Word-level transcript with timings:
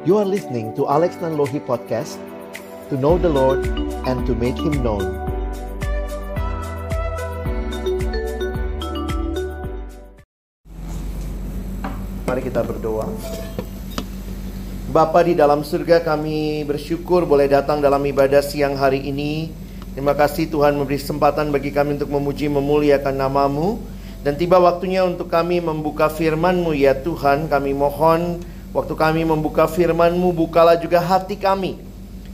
You 0.00 0.16
are 0.16 0.24
listening 0.24 0.72
to 0.80 0.88
Alex 0.88 1.20
Nanlohi 1.20 1.60
Podcast 1.60 2.16
To 2.88 2.96
know 2.96 3.20
the 3.20 3.28
Lord 3.28 3.68
and 4.08 4.24
to 4.24 4.32
make 4.32 4.56
Him 4.56 4.80
known. 4.80 5.04
Mari 12.24 12.40
kita 12.48 12.64
berdoa. 12.64 13.12
Bapa 14.88 15.20
di 15.20 15.36
dalam 15.36 15.60
surga 15.60 16.00
kami 16.00 16.64
bersyukur 16.64 17.28
boleh 17.28 17.52
datang 17.52 17.84
dalam 17.84 18.00
ibadah 18.00 18.40
siang 18.40 18.80
hari 18.80 19.04
ini. 19.04 19.52
Terima 19.92 20.16
kasih 20.16 20.48
Tuhan 20.48 20.80
memberi 20.80 20.96
kesempatan 20.96 21.52
bagi 21.52 21.76
kami 21.76 22.00
untuk 22.00 22.08
memuji 22.08 22.48
memuliakan 22.48 23.20
namamu. 23.20 23.76
Dan 24.24 24.40
tiba 24.40 24.56
waktunya 24.64 25.04
untuk 25.04 25.28
kami 25.28 25.60
membuka 25.60 26.08
firman-Mu 26.08 26.72
ya 26.72 26.96
Tuhan. 26.96 27.52
Kami 27.52 27.76
mohon 27.76 28.40
Waktu 28.70 28.94
kami 28.94 29.26
membuka 29.26 29.66
firman-Mu, 29.66 30.30
bukalah 30.30 30.78
juga 30.78 31.02
hati 31.02 31.34
kami. 31.34 31.82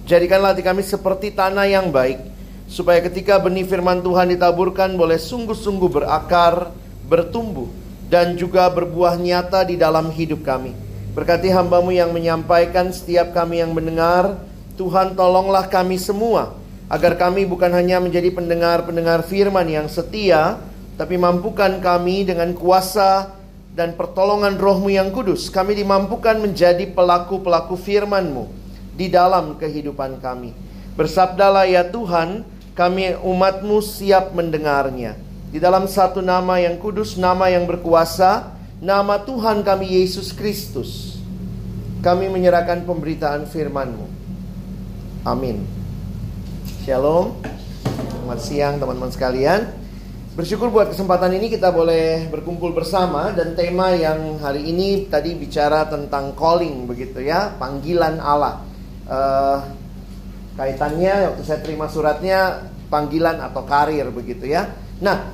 Jadikanlah 0.04 0.52
hati 0.52 0.60
kami 0.60 0.84
seperti 0.84 1.32
tanah 1.32 1.64
yang 1.64 1.88
baik, 1.88 2.20
supaya 2.68 3.00
ketika 3.00 3.40
benih 3.40 3.64
firman 3.64 4.04
Tuhan 4.04 4.36
ditaburkan 4.36 4.92
boleh 5.00 5.16
sungguh-sungguh 5.16 5.88
berakar, 5.88 6.70
bertumbuh, 7.09 7.72
dan 8.12 8.36
juga 8.36 8.68
berbuah 8.68 9.16
nyata 9.16 9.64
di 9.64 9.80
dalam 9.80 10.12
hidup 10.12 10.45
kami. 10.45 10.76
Berkati 11.16 11.48
hambamu 11.48 11.96
yang 11.96 12.12
menyampaikan 12.12 12.92
setiap 12.92 13.32
kami 13.32 13.64
yang 13.64 13.73
mendengar, 13.73 14.37
Tuhan 14.76 15.16
tolonglah 15.16 15.64
kami 15.73 15.96
semua, 15.96 16.52
agar 16.92 17.16
kami 17.16 17.48
bukan 17.48 17.73
hanya 17.73 17.96
menjadi 17.96 18.28
pendengar-pendengar 18.28 19.24
firman 19.24 19.64
yang 19.73 19.88
setia, 19.88 20.60
tapi 21.00 21.16
mampukan 21.16 21.80
kami 21.80 22.28
dengan 22.28 22.52
kuasa 22.52 23.35
dan 23.76 23.92
pertolongan 23.92 24.56
rohmu 24.56 24.88
yang 24.88 25.12
kudus 25.12 25.52
Kami 25.52 25.76
dimampukan 25.76 26.40
menjadi 26.40 26.88
pelaku-pelaku 26.88 27.76
firmanmu 27.76 28.48
Di 28.96 29.12
dalam 29.12 29.60
kehidupan 29.60 30.18
kami. 30.24 30.56
Bersabdalah 30.96 31.68
ya 31.68 31.84
Tuhan 31.84 32.42
Kami 32.73 33.20
umatmu 33.20 33.84
siap 33.84 34.32
mendengarnya. 34.32 35.20
Di 35.52 35.60
dalam 35.60 35.84
satu 35.84 36.24
nama 36.24 36.56
yang 36.56 36.80
kudus 36.80 37.20
Nama 37.20 37.52
yang 37.52 37.68
berkuasa 37.68 38.56
Nama 38.80 39.20
Tuhan 39.20 39.60
kami 39.60 40.01
Yesus 40.01 40.32
Kristus 40.32 41.20
Kami 42.01 42.32
menyerahkan 42.32 42.80
pemberitaan 42.88 43.45
firmanmu. 43.45 44.08
Amin. 45.26 45.66
Shalom. 46.86 47.34
Selamat 47.82 48.40
siang 48.46 48.74
teman-teman 48.79 49.10
sekalian 49.10 49.85
Bersyukur 50.37 50.68
buat 50.68 50.92
kesempatan 50.92 51.32
ini 51.40 51.48
kita 51.48 51.73
boleh 51.73 52.29
berkumpul 52.29 52.76
bersama 52.76 53.32
dan 53.32 53.56
tema 53.56 53.96
yang 53.96 54.37
hari 54.37 54.68
ini 54.68 55.09
tadi 55.09 55.32
bicara 55.32 55.88
tentang 55.88 56.37
calling 56.37 56.84
begitu 56.84 57.24
ya, 57.24 57.56
panggilan 57.56 58.20
Allah. 58.20 58.60
Uh, 59.09 59.64
kaitannya 60.60 61.32
waktu 61.32 61.40
saya 61.40 61.64
terima 61.64 61.88
suratnya 61.88 62.68
panggilan 62.92 63.40
atau 63.48 63.64
karir 63.64 64.12
begitu 64.12 64.44
ya. 64.44 64.76
Nah, 65.00 65.32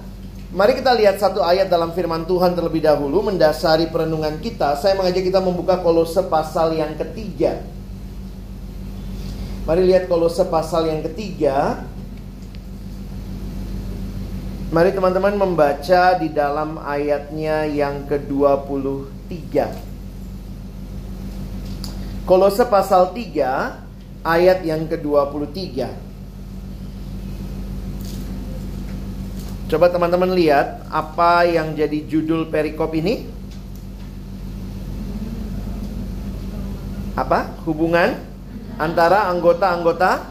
mari 0.54 0.78
kita 0.78 0.94
lihat 0.94 1.18
satu 1.18 1.42
ayat 1.42 1.66
dalam 1.66 1.90
firman 1.98 2.22
Tuhan 2.22 2.54
terlebih 2.54 2.86
dahulu 2.86 3.26
mendasari 3.26 3.90
perenungan 3.90 4.38
kita. 4.38 4.78
Saya 4.78 4.94
mengajak 4.94 5.26
kita 5.26 5.42
membuka 5.42 5.82
Kolose 5.82 6.22
pasal 6.30 6.78
yang 6.78 6.94
ketiga. 6.94 7.58
Mari 9.66 9.82
lihat 9.82 10.06
Kolose 10.06 10.46
pasal 10.46 10.86
yang 10.94 11.02
ketiga 11.10 11.90
Mari 14.72 14.96
teman-teman 14.96 15.36
membaca 15.36 16.16
di 16.16 16.32
dalam 16.32 16.80
ayatnya 16.80 17.68
yang 17.68 18.08
ke-23. 18.08 19.68
Kolose 22.24 22.64
pasal 22.64 23.12
3 23.12 24.24
ayat 24.24 24.64
yang 24.64 24.88
ke-23. 24.88 25.60
Coba 29.68 29.92
teman-teman 29.92 30.32
lihat 30.32 30.88
apa 30.88 31.44
yang 31.44 31.76
jadi 31.76 32.08
judul 32.08 32.48
perikop 32.48 32.96
ini. 32.96 33.28
Apa? 37.12 37.60
Hubungan 37.68 38.16
antara 38.80 39.28
anggota-anggota 39.28 40.24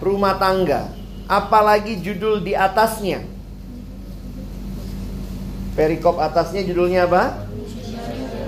rumah 0.00 0.40
tangga. 0.40 0.88
Apalagi 1.28 2.00
judul 2.00 2.40
di 2.40 2.56
atasnya 2.56 3.35
Perikop 5.76 6.16
atasnya 6.16 6.64
judulnya 6.64 7.04
apa? 7.04 7.44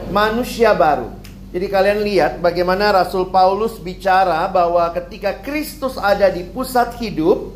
Manusia 0.09 0.73
baru. 0.73 1.13
Jadi 1.53 1.67
kalian 1.69 2.01
lihat 2.01 2.41
bagaimana 2.41 2.89
Rasul 3.05 3.29
Paulus 3.29 3.77
bicara 3.77 4.49
bahwa 4.49 4.89
ketika 4.97 5.37
Kristus 5.45 6.01
ada 6.01 6.33
di 6.33 6.45
pusat 6.49 6.97
hidup, 6.97 7.53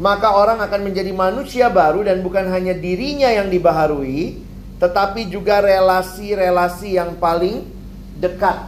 maka 0.00 0.32
orang 0.32 0.64
akan 0.64 0.80
menjadi 0.88 1.12
manusia 1.12 1.68
baru 1.68 2.08
dan 2.08 2.24
bukan 2.24 2.48
hanya 2.48 2.72
dirinya 2.72 3.28
yang 3.28 3.52
dibaharui, 3.52 4.40
tetapi 4.80 5.28
juga 5.28 5.60
relasi-relasi 5.60 6.96
yang 6.96 7.20
paling 7.20 7.68
dekat. 8.16 8.64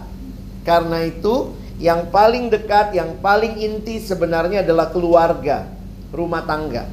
Karena 0.61 1.09
itu, 1.09 1.57
yang 1.81 2.13
paling 2.13 2.53
dekat, 2.53 2.93
yang 2.93 3.17
paling 3.25 3.57
inti 3.65 3.97
sebenarnya 3.97 4.61
adalah 4.61 4.93
keluarga, 4.93 5.73
rumah 6.13 6.45
tangga. 6.45 6.85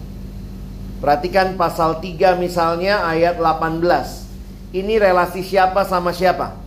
Perhatikan 1.00 1.56
pasal 1.56 2.04
3 2.04 2.36
misalnya 2.36 3.08
ayat 3.08 3.40
18. 3.40 3.80
Ini 4.76 5.00
relasi 5.00 5.42
siapa 5.42 5.88
sama 5.88 6.12
siapa? 6.12 6.60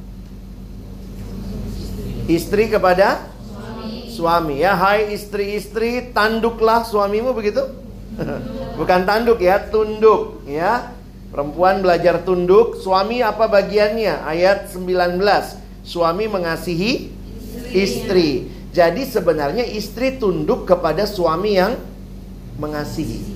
Istri 2.27 2.73
kepada 2.73 3.29
suami. 4.09 4.65
ya. 4.65 4.73
Hai 4.73 5.13
istri-istri, 5.13 6.13
tanduklah 6.17 6.85
suamimu 6.89 7.37
begitu? 7.37 7.61
Bukan 8.81 9.01
tanduk 9.09 9.41
ya, 9.41 9.61
tunduk 9.69 10.45
ya. 10.49 10.93
Perempuan 11.33 11.81
belajar 11.81 12.21
tunduk, 12.29 12.77
suami 12.77 13.25
apa 13.25 13.49
bagiannya? 13.49 14.21
Ayat 14.21 14.69
19. 14.69 15.17
Suami 15.81 16.29
mengasihi 16.29 17.09
istri. 17.73 18.53
Jadi 18.73 19.09
sebenarnya 19.09 19.65
istri 19.65 20.21
tunduk 20.21 20.69
kepada 20.69 21.09
suami 21.09 21.57
yang 21.57 21.77
mengasihi. 22.61 23.32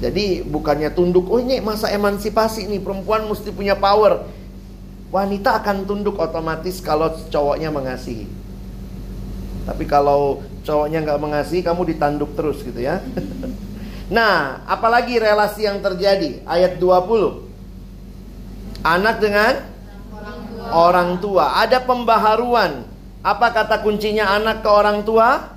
Jadi 0.00 0.40
bukannya 0.40 0.88
tunduk, 0.96 1.28
oh 1.28 1.36
ini 1.36 1.60
masa 1.60 1.92
emansipasi 1.92 2.64
nih 2.64 2.80
perempuan 2.80 3.28
mesti 3.28 3.52
punya 3.52 3.76
power. 3.76 4.24
Wanita 5.12 5.60
akan 5.60 5.84
tunduk 5.84 6.16
otomatis 6.16 6.80
kalau 6.80 7.12
cowoknya 7.28 7.68
mengasihi. 7.68 8.24
Tapi 9.68 9.84
kalau 9.84 10.40
cowoknya 10.64 11.04
nggak 11.04 11.20
mengasihi, 11.20 11.60
kamu 11.60 11.92
ditanduk 11.92 12.32
terus 12.32 12.64
gitu 12.64 12.80
ya. 12.80 13.04
nah, 14.16 14.64
apalagi 14.64 15.20
relasi 15.20 15.68
yang 15.68 15.84
terjadi 15.84 16.40
ayat 16.48 16.80
20. 16.80 17.52
Anak 18.80 19.20
dengan 19.20 19.68
orang 20.16 20.40
tua. 20.48 20.64
orang 20.72 21.10
tua. 21.20 21.44
Ada 21.60 21.78
pembaharuan. 21.84 22.72
Apa 23.20 23.52
kata 23.52 23.84
kuncinya 23.84 24.32
anak 24.32 24.64
ke 24.64 24.70
orang 24.72 25.04
tua? 25.04 25.52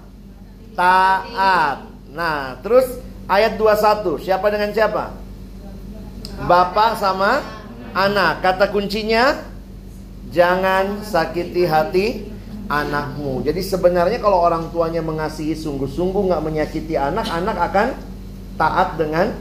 Taat. 0.75 1.87
Nah, 2.11 2.59
terus 2.59 2.99
Ayat 3.23 3.55
21, 3.55 4.19
siapa 4.19 4.51
dengan 4.51 4.75
siapa? 4.75 5.15
Bapak 6.43 6.99
sama 6.99 7.39
anak. 7.95 8.43
Kata 8.43 8.67
kuncinya 8.67 9.39
jangan 10.27 10.99
sakiti 11.07 11.63
hati 11.63 12.27
anakmu. 12.67 13.39
Jadi 13.47 13.63
sebenarnya 13.63 14.19
kalau 14.19 14.43
orang 14.43 14.67
tuanya 14.75 14.99
mengasihi 14.99 15.55
sungguh-sungguh 15.55 16.27
nggak 16.27 16.43
menyakiti 16.43 16.99
anak, 16.99 17.23
anak 17.31 17.57
akan 17.71 17.87
taat 18.59 18.99
dengan 18.99 19.31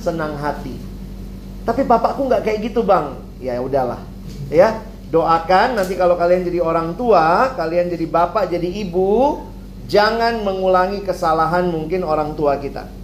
senang 0.00 0.40
hati. 0.40 0.72
Tapi 1.68 1.84
bapakku 1.84 2.24
nggak 2.24 2.40
kayak 2.40 2.72
gitu 2.72 2.80
bang. 2.88 3.20
Ya 3.36 3.60
udahlah, 3.60 4.00
ya 4.48 4.80
doakan 5.12 5.76
nanti 5.76 5.92
kalau 5.92 6.16
kalian 6.16 6.40
jadi 6.40 6.64
orang 6.64 6.96
tua, 6.96 7.52
kalian 7.52 7.92
jadi 7.92 8.08
bapak, 8.08 8.48
jadi 8.48 8.64
ibu, 8.64 9.44
jangan 9.84 10.40
mengulangi 10.40 11.04
kesalahan 11.04 11.68
mungkin 11.68 12.00
orang 12.00 12.32
tua 12.32 12.56
kita. 12.56 12.95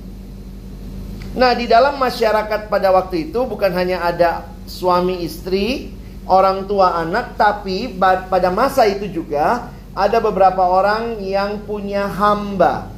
Nah, 1.32 1.56
di 1.56 1.64
dalam 1.64 1.96
masyarakat 1.96 2.68
pada 2.68 2.92
waktu 2.92 3.32
itu 3.32 3.40
bukan 3.48 3.72
hanya 3.72 4.04
ada 4.04 4.52
suami 4.68 5.24
istri, 5.24 5.88
orang 6.28 6.68
tua 6.68 7.00
anak, 7.00 7.40
tapi 7.40 7.88
pada 7.96 8.52
masa 8.52 8.84
itu 8.84 9.08
juga 9.08 9.72
ada 9.96 10.20
beberapa 10.20 10.60
orang 10.60 11.24
yang 11.24 11.64
punya 11.64 12.04
hamba. 12.04 12.92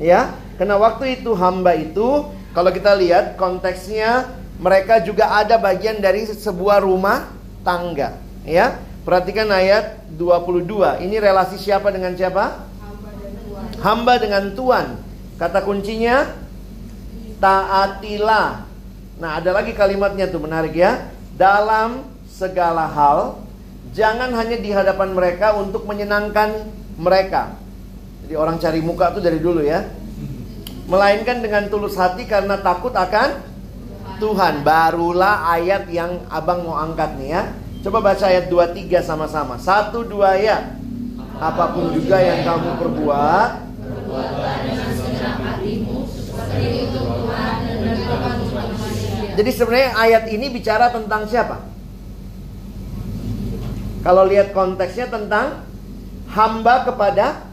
Ya, 0.00 0.32
karena 0.56 0.80
waktu 0.80 1.20
itu 1.20 1.36
hamba 1.36 1.76
itu 1.76 2.28
kalau 2.56 2.72
kita 2.72 2.96
lihat 2.96 3.36
konteksnya 3.36 4.28
mereka 4.56 5.04
juga 5.04 5.36
ada 5.36 5.60
bagian 5.60 6.00
dari 6.00 6.24
sebuah 6.24 6.80
rumah 6.80 7.28
tangga, 7.60 8.16
ya. 8.48 8.80
Perhatikan 9.04 9.52
ayat 9.52 10.02
22. 10.16 11.04
Ini 11.04 11.16
relasi 11.22 11.60
siapa 11.60 11.94
dengan 11.94 12.16
siapa? 12.18 12.66
Hamba 12.82 13.10
dan 13.14 13.32
tuan. 13.38 13.68
Hamba 13.78 14.14
dengan 14.18 14.44
tuan. 14.56 14.86
Kata 15.38 15.62
kuncinya 15.62 16.26
taatilah. 17.40 18.68
Nah, 19.16 19.30
ada 19.40 19.50
lagi 19.56 19.72
kalimatnya 19.72 20.28
tuh 20.28 20.44
menarik 20.44 20.76
ya. 20.76 21.08
Dalam 21.36 22.04
segala 22.28 22.84
hal 22.88 23.40
jangan 23.96 24.32
hanya 24.36 24.56
di 24.60 24.72
hadapan 24.72 25.16
mereka 25.16 25.56
untuk 25.56 25.88
menyenangkan 25.88 26.68
mereka. 27.00 27.56
Jadi 28.24 28.34
orang 28.36 28.56
cari 28.60 28.80
muka 28.84 29.12
tuh 29.12 29.22
dari 29.24 29.40
dulu 29.40 29.64
ya. 29.64 29.88
Melainkan 30.86 31.42
dengan 31.42 31.66
tulus 31.66 31.98
hati 31.98 32.28
karena 32.28 32.60
takut 32.60 32.92
akan 32.92 33.40
Tuhan. 34.20 34.62
Barulah 34.64 35.48
ayat 35.50 35.88
yang 35.88 36.24
abang 36.28 36.64
mau 36.64 36.76
angkat 36.76 37.16
nih 37.20 37.28
ya. 37.32 37.42
Coba 37.86 38.02
baca 38.02 38.24
ayat 38.26 38.50
23 38.50 38.98
sama-sama. 39.04 39.56
Satu 39.62 40.02
dua 40.02 40.34
ya. 40.40 40.74
Apa 41.36 41.76
pun 41.76 41.92
juga 41.92 42.16
yang 42.16 42.48
kamu 42.48 42.80
perbuat, 42.80 43.50
Jadi 49.36 49.50
sebenarnya 49.52 49.90
ayat 50.00 50.24
ini 50.32 50.46
bicara 50.48 50.88
tentang 50.88 51.28
siapa? 51.28 51.60
Kalau 54.00 54.24
lihat 54.24 54.56
konteksnya 54.56 55.10
tentang 55.10 55.66
hamba 56.30 56.86
kepada 56.86 57.46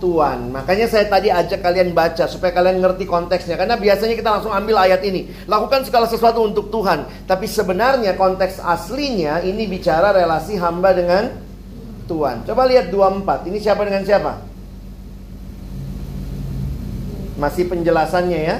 Tuhan. 0.00 0.50
Makanya 0.50 0.88
saya 0.88 1.06
tadi 1.06 1.28
ajak 1.28 1.60
kalian 1.60 1.92
baca 1.92 2.24
supaya 2.26 2.50
kalian 2.50 2.80
ngerti 2.80 3.04
konteksnya. 3.06 3.54
Karena 3.54 3.76
biasanya 3.76 4.16
kita 4.16 4.28
langsung 4.28 4.50
ambil 4.50 4.80
ayat 4.80 5.04
ini. 5.06 5.30
Lakukan 5.46 5.86
segala 5.86 6.08
sesuatu 6.08 6.42
untuk 6.42 6.72
Tuhan. 6.72 7.06
Tapi 7.28 7.46
sebenarnya 7.46 8.16
konteks 8.16 8.58
aslinya 8.58 9.44
ini 9.44 9.68
bicara 9.68 10.10
relasi 10.10 10.58
hamba 10.58 10.90
dengan 10.96 11.30
Tuhan. 12.08 12.42
Coba 12.48 12.66
lihat 12.66 12.90
24. 12.90 13.46
Ini 13.46 13.58
siapa 13.62 13.86
dengan 13.86 14.02
siapa? 14.02 14.49
Masih 17.40 17.72
penjelasannya 17.72 18.40
ya. 18.44 18.56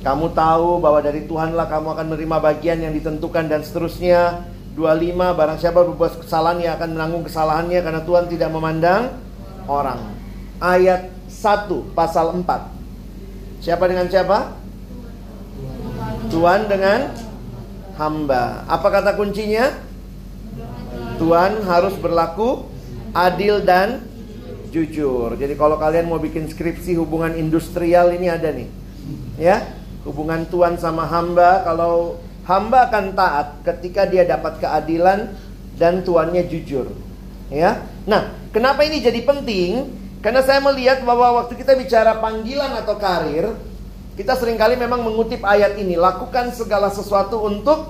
Kamu 0.00 0.32
tahu 0.32 0.80
bahwa 0.80 1.04
dari 1.04 1.28
Tuhanlah 1.28 1.68
kamu 1.68 1.92
akan 1.92 2.06
menerima 2.08 2.36
bagian 2.40 2.80
yang 2.80 2.96
ditentukan 2.96 3.52
dan 3.52 3.60
seterusnya. 3.60 4.48
25 4.72 5.36
barang 5.36 5.58
siapa 5.60 5.84
berbuat 5.84 6.24
kesalahan 6.24 6.62
ia 6.62 6.72
akan 6.78 6.96
menanggung 6.96 7.26
kesalahannya 7.28 7.84
karena 7.84 8.00
Tuhan 8.00 8.32
tidak 8.32 8.48
memandang 8.48 9.12
orang. 9.68 10.00
Ayat 10.56 11.12
1 11.28 11.68
pasal 11.92 12.32
4. 12.32 13.60
Siapa 13.60 13.84
dengan 13.84 14.08
siapa? 14.08 14.56
Tuhan 16.32 16.64
dengan 16.64 17.12
hamba. 18.00 18.64
Apa 18.64 18.88
kata 18.88 19.20
kuncinya? 19.20 19.68
Tuhan 21.20 21.60
harus 21.68 21.92
berlaku 22.00 22.64
adil 23.12 23.60
dan 23.60 24.09
jujur. 24.70 25.34
Jadi 25.34 25.54
kalau 25.58 25.76
kalian 25.76 26.08
mau 26.08 26.22
bikin 26.22 26.46
skripsi 26.46 26.96
hubungan 26.96 27.34
industrial 27.36 28.14
ini 28.14 28.30
ada 28.30 28.54
nih. 28.54 28.70
Ya, 29.36 29.74
hubungan 30.06 30.46
Tuhan 30.48 30.78
sama 30.78 31.04
hamba 31.04 31.66
kalau 31.66 32.22
hamba 32.46 32.88
akan 32.88 33.12
taat 33.12 33.60
ketika 33.66 34.06
dia 34.06 34.24
dapat 34.24 34.62
keadilan 34.62 35.34
dan 35.76 36.06
tuannya 36.06 36.46
jujur. 36.46 36.88
Ya. 37.50 37.82
Nah, 38.06 38.30
kenapa 38.54 38.86
ini 38.86 39.02
jadi 39.02 39.20
penting? 39.26 39.98
Karena 40.20 40.44
saya 40.44 40.60
melihat 40.60 41.00
bahwa 41.02 41.42
waktu 41.42 41.56
kita 41.56 41.72
bicara 41.74 42.20
panggilan 42.20 42.76
atau 42.84 42.94
karir, 43.00 43.56
kita 44.20 44.36
sering 44.36 44.60
kali 44.60 44.76
memang 44.76 45.00
mengutip 45.00 45.40
ayat 45.40 45.80
ini, 45.80 45.96
lakukan 45.96 46.52
segala 46.52 46.92
sesuatu 46.92 47.40
untuk 47.40 47.88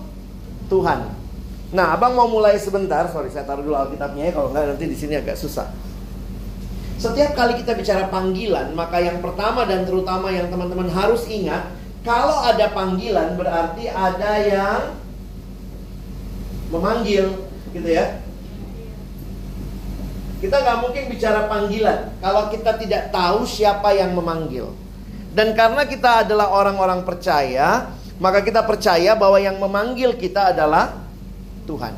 Tuhan. 0.71 1.11
Nah, 1.75 1.95
Abang 1.95 2.15
mau 2.15 2.31
mulai 2.31 2.55
sebentar, 2.59 3.11
sorry 3.11 3.35
saya 3.35 3.47
taruh 3.47 3.67
dulu 3.67 3.75
Alkitabnya 3.75 4.31
ya, 4.31 4.33
kalau 4.35 4.55
enggak 4.55 4.75
nanti 4.75 4.87
di 4.87 4.95
sini 4.95 5.19
agak 5.19 5.35
susah. 5.35 5.71
Setiap 7.01 7.33
kali 7.33 7.57
kita 7.65 7.73
bicara 7.73 8.13
panggilan, 8.13 8.77
maka 8.77 9.01
yang 9.01 9.25
pertama 9.25 9.65
dan 9.65 9.89
terutama 9.89 10.29
yang 10.29 10.53
teman-teman 10.53 10.93
harus 10.93 11.25
ingat, 11.33 11.73
kalau 12.05 12.45
ada 12.45 12.69
panggilan 12.77 13.41
berarti 13.41 13.89
ada 13.89 14.33
yang 14.45 15.01
memanggil, 16.69 17.49
gitu 17.73 17.89
ya. 17.89 18.21
Kita 20.45 20.61
nggak 20.61 20.79
mungkin 20.85 21.05
bicara 21.09 21.49
panggilan 21.49 22.21
kalau 22.21 22.53
kita 22.53 22.77
tidak 22.77 23.09
tahu 23.09 23.49
siapa 23.49 23.97
yang 23.97 24.13
memanggil. 24.13 24.69
Dan 25.33 25.57
karena 25.57 25.89
kita 25.89 26.29
adalah 26.29 26.53
orang-orang 26.53 27.01
percaya, 27.09 27.97
maka 28.21 28.45
kita 28.45 28.61
percaya 28.61 29.17
bahwa 29.17 29.41
yang 29.41 29.57
memanggil 29.57 30.21
kita 30.21 30.53
adalah 30.53 31.01
Tuhan. 31.65 31.97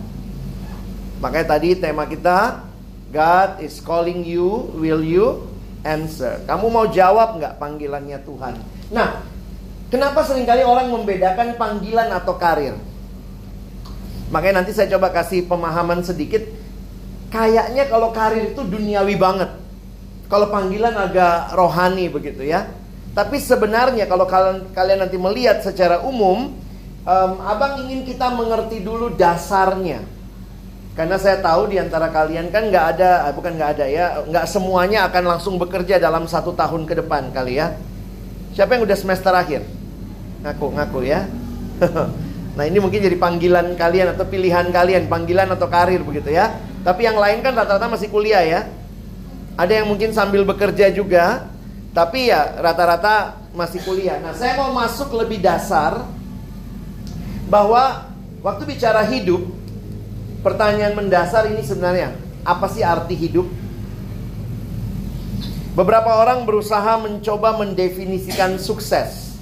Makanya 1.18 1.58
tadi 1.58 1.74
tema 1.74 2.06
kita 2.06 2.70
God 3.12 3.60
is 3.60 3.78
calling 3.84 4.24
you, 4.24 4.72
will 4.74 5.04
you 5.04 5.46
answer? 5.84 6.40
Kamu 6.48 6.72
mau 6.72 6.88
jawab 6.88 7.36
nggak 7.36 7.60
panggilannya 7.60 8.18
Tuhan? 8.24 8.54
Nah, 8.88 9.32
Kenapa 9.92 10.24
sering 10.24 10.48
kali 10.48 10.64
orang 10.64 10.88
membedakan 10.88 11.60
panggilan 11.60 12.08
atau 12.16 12.40
karir? 12.40 12.72
Makanya 14.32 14.64
nanti 14.64 14.72
saya 14.72 14.88
coba 14.96 15.12
kasih 15.12 15.44
pemahaman 15.44 16.00
sedikit. 16.00 16.40
Kayaknya 17.28 17.92
kalau 17.92 18.08
karir 18.08 18.56
itu 18.56 18.64
duniawi 18.64 19.20
banget. 19.20 19.52
Kalau 20.32 20.48
panggilan 20.48 20.96
agak 20.96 21.52
rohani 21.52 22.08
begitu 22.08 22.40
ya. 22.40 22.72
Tapi 23.12 23.36
sebenarnya 23.36 24.08
kalau 24.08 24.24
kalian, 24.24 24.72
kalian 24.72 25.04
nanti 25.04 25.20
melihat 25.20 25.60
secara 25.60 26.00
umum, 26.00 26.56
um, 27.04 27.32
abang 27.44 27.84
ingin 27.84 28.08
kita 28.08 28.32
mengerti 28.32 28.80
dulu 28.80 29.12
dasarnya. 29.12 30.00
Karena 30.92 31.16
saya 31.16 31.40
tahu 31.40 31.72
di 31.72 31.80
antara 31.80 32.12
kalian 32.12 32.52
kan 32.52 32.68
nggak 32.68 32.86
ada, 32.96 33.28
eh, 33.28 33.32
bukan 33.32 33.56
nggak 33.56 33.70
ada 33.80 33.86
ya, 33.88 34.06
nggak 34.28 34.44
semuanya 34.44 35.08
akan 35.08 35.24
langsung 35.36 35.56
bekerja 35.56 35.96
dalam 35.96 36.28
satu 36.28 36.52
tahun 36.52 36.84
ke 36.84 37.00
depan 37.00 37.32
kali 37.32 37.56
ya. 37.56 37.72
Siapa 38.52 38.76
yang 38.76 38.84
udah 38.84 38.98
semester 39.00 39.32
akhir? 39.32 39.64
Ngaku-ngaku 40.44 41.00
ya. 41.08 41.24
nah 42.56 42.64
ini 42.68 42.76
mungkin 42.76 43.00
jadi 43.00 43.16
panggilan 43.16 43.72
kalian 43.72 44.12
atau 44.12 44.28
pilihan 44.28 44.68
kalian, 44.68 45.08
panggilan 45.08 45.48
atau 45.56 45.64
karir 45.72 46.04
begitu 46.04 46.28
ya. 46.28 46.60
Tapi 46.84 47.08
yang 47.08 47.16
lain 47.16 47.40
kan 47.40 47.56
rata-rata 47.56 47.88
masih 47.88 48.12
kuliah 48.12 48.44
ya. 48.44 48.60
Ada 49.56 49.80
yang 49.80 49.88
mungkin 49.88 50.12
sambil 50.12 50.44
bekerja 50.44 50.92
juga, 50.92 51.48
tapi 51.96 52.28
ya 52.28 52.60
rata-rata 52.60 53.40
masih 53.56 53.80
kuliah. 53.80 54.20
Nah 54.20 54.36
saya 54.36 54.60
mau 54.60 54.76
masuk 54.76 55.08
lebih 55.16 55.40
dasar 55.40 56.04
bahwa 57.48 58.12
waktu 58.44 58.76
bicara 58.76 59.08
hidup, 59.08 59.61
pertanyaan 60.42 60.98
mendasar 60.98 61.48
ini 61.48 61.62
sebenarnya 61.62 62.18
apa 62.42 62.66
sih 62.68 62.82
arti 62.82 63.14
hidup? 63.14 63.46
Beberapa 65.72 66.20
orang 66.20 66.44
berusaha 66.44 67.00
mencoba 67.00 67.56
mendefinisikan 67.56 68.60
sukses. 68.60 69.40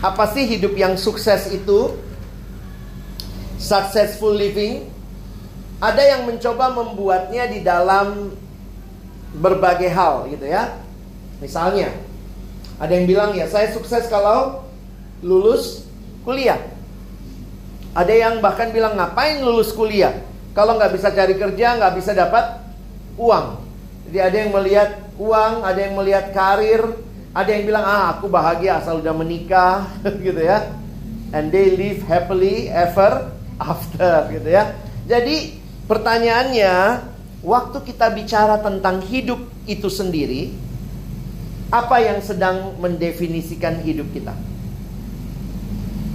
Apa 0.00 0.32
sih 0.32 0.48
hidup 0.48 0.72
yang 0.80 0.96
sukses 0.96 1.52
itu? 1.52 1.92
Successful 3.60 4.32
living. 4.32 4.88
Ada 5.82 6.16
yang 6.16 6.22
mencoba 6.24 6.72
membuatnya 6.72 7.44
di 7.52 7.60
dalam 7.60 8.32
berbagai 9.36 9.92
hal 9.92 10.24
gitu 10.32 10.48
ya. 10.48 10.72
Misalnya, 11.42 11.92
ada 12.80 12.92
yang 12.94 13.04
bilang 13.04 13.30
ya 13.36 13.44
saya 13.44 13.68
sukses 13.76 14.08
kalau 14.08 14.64
lulus 15.20 15.84
kuliah. 16.24 16.58
Ada 17.94 18.10
yang 18.10 18.34
bahkan 18.42 18.74
bilang 18.74 18.98
ngapain 18.98 19.38
lulus 19.38 19.70
kuliah? 19.70 20.18
Kalau 20.50 20.74
nggak 20.74 20.98
bisa 20.98 21.14
cari 21.14 21.38
kerja, 21.38 21.78
nggak 21.78 21.94
bisa 21.94 22.10
dapat 22.10 22.58
uang. 23.14 23.62
Jadi 24.10 24.18
ada 24.18 24.36
yang 24.36 24.50
melihat 24.50 24.90
uang, 25.14 25.62
ada 25.62 25.78
yang 25.78 25.94
melihat 25.94 26.34
karir, 26.34 26.82
ada 27.30 27.50
yang 27.50 27.64
bilang, 27.66 27.86
ah 27.86 28.18
aku 28.18 28.26
bahagia 28.26 28.82
asal 28.82 28.98
udah 28.98 29.14
menikah 29.14 29.86
gitu 30.26 30.42
ya. 30.42 30.74
And 31.34 31.50
they 31.50 31.74
live 31.74 32.02
happily 32.06 32.70
ever 32.70 33.30
after 33.58 34.30
gitu 34.30 34.48
ya. 34.50 34.74
Jadi 35.06 35.58
pertanyaannya, 35.86 36.74
waktu 37.42 37.78
kita 37.82 38.10
bicara 38.14 38.58
tentang 38.62 39.02
hidup 39.06 39.38
itu 39.66 39.86
sendiri, 39.86 40.54
apa 41.74 41.98
yang 41.98 42.22
sedang 42.22 42.78
mendefinisikan 42.78 43.82
hidup 43.82 44.06
kita? 44.14 44.34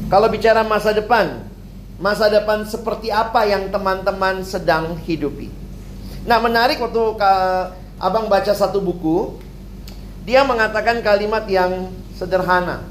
Kalau 0.07 0.31
bicara 0.31 0.63
masa 0.63 0.95
depan, 0.95 1.48
masa 1.99 2.31
depan 2.31 2.63
seperti 2.63 3.11
apa 3.11 3.43
yang 3.43 3.67
teman-teman 3.67 4.41
sedang 4.47 4.95
hidupi? 5.03 5.51
Nah 6.23 6.39
menarik 6.39 6.79
waktu 6.79 7.19
abang 7.99 8.31
baca 8.31 8.55
satu 8.55 8.79
buku, 8.79 9.35
dia 10.23 10.47
mengatakan 10.47 11.03
kalimat 11.03 11.43
yang 11.51 11.91
sederhana. 12.15 12.87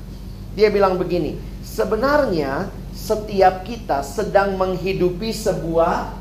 Dia 0.52 0.68
bilang 0.68 1.00
begini, 1.00 1.40
sebenarnya 1.64 2.68
setiap 2.92 3.64
kita 3.64 4.04
sedang 4.04 4.60
menghidupi 4.60 5.32
sebuah 5.32 6.20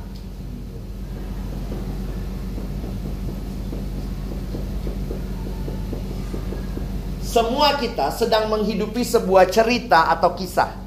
Semua 7.27 7.77
kita 7.77 8.10
sedang 8.10 8.50
menghidupi 8.50 9.06
sebuah 9.06 9.46
cerita 9.51 10.10
atau 10.10 10.34
kisah. 10.34 10.87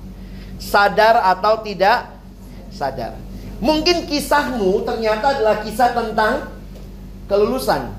Sadar 0.61 1.25
atau 1.25 1.65
tidak 1.65 2.13
sadar. 2.69 3.17
Mungkin 3.65 4.05
kisahmu 4.05 4.85
ternyata 4.85 5.41
adalah 5.41 5.65
kisah 5.65 5.97
tentang 5.97 6.53
kelulusan. 7.27 7.97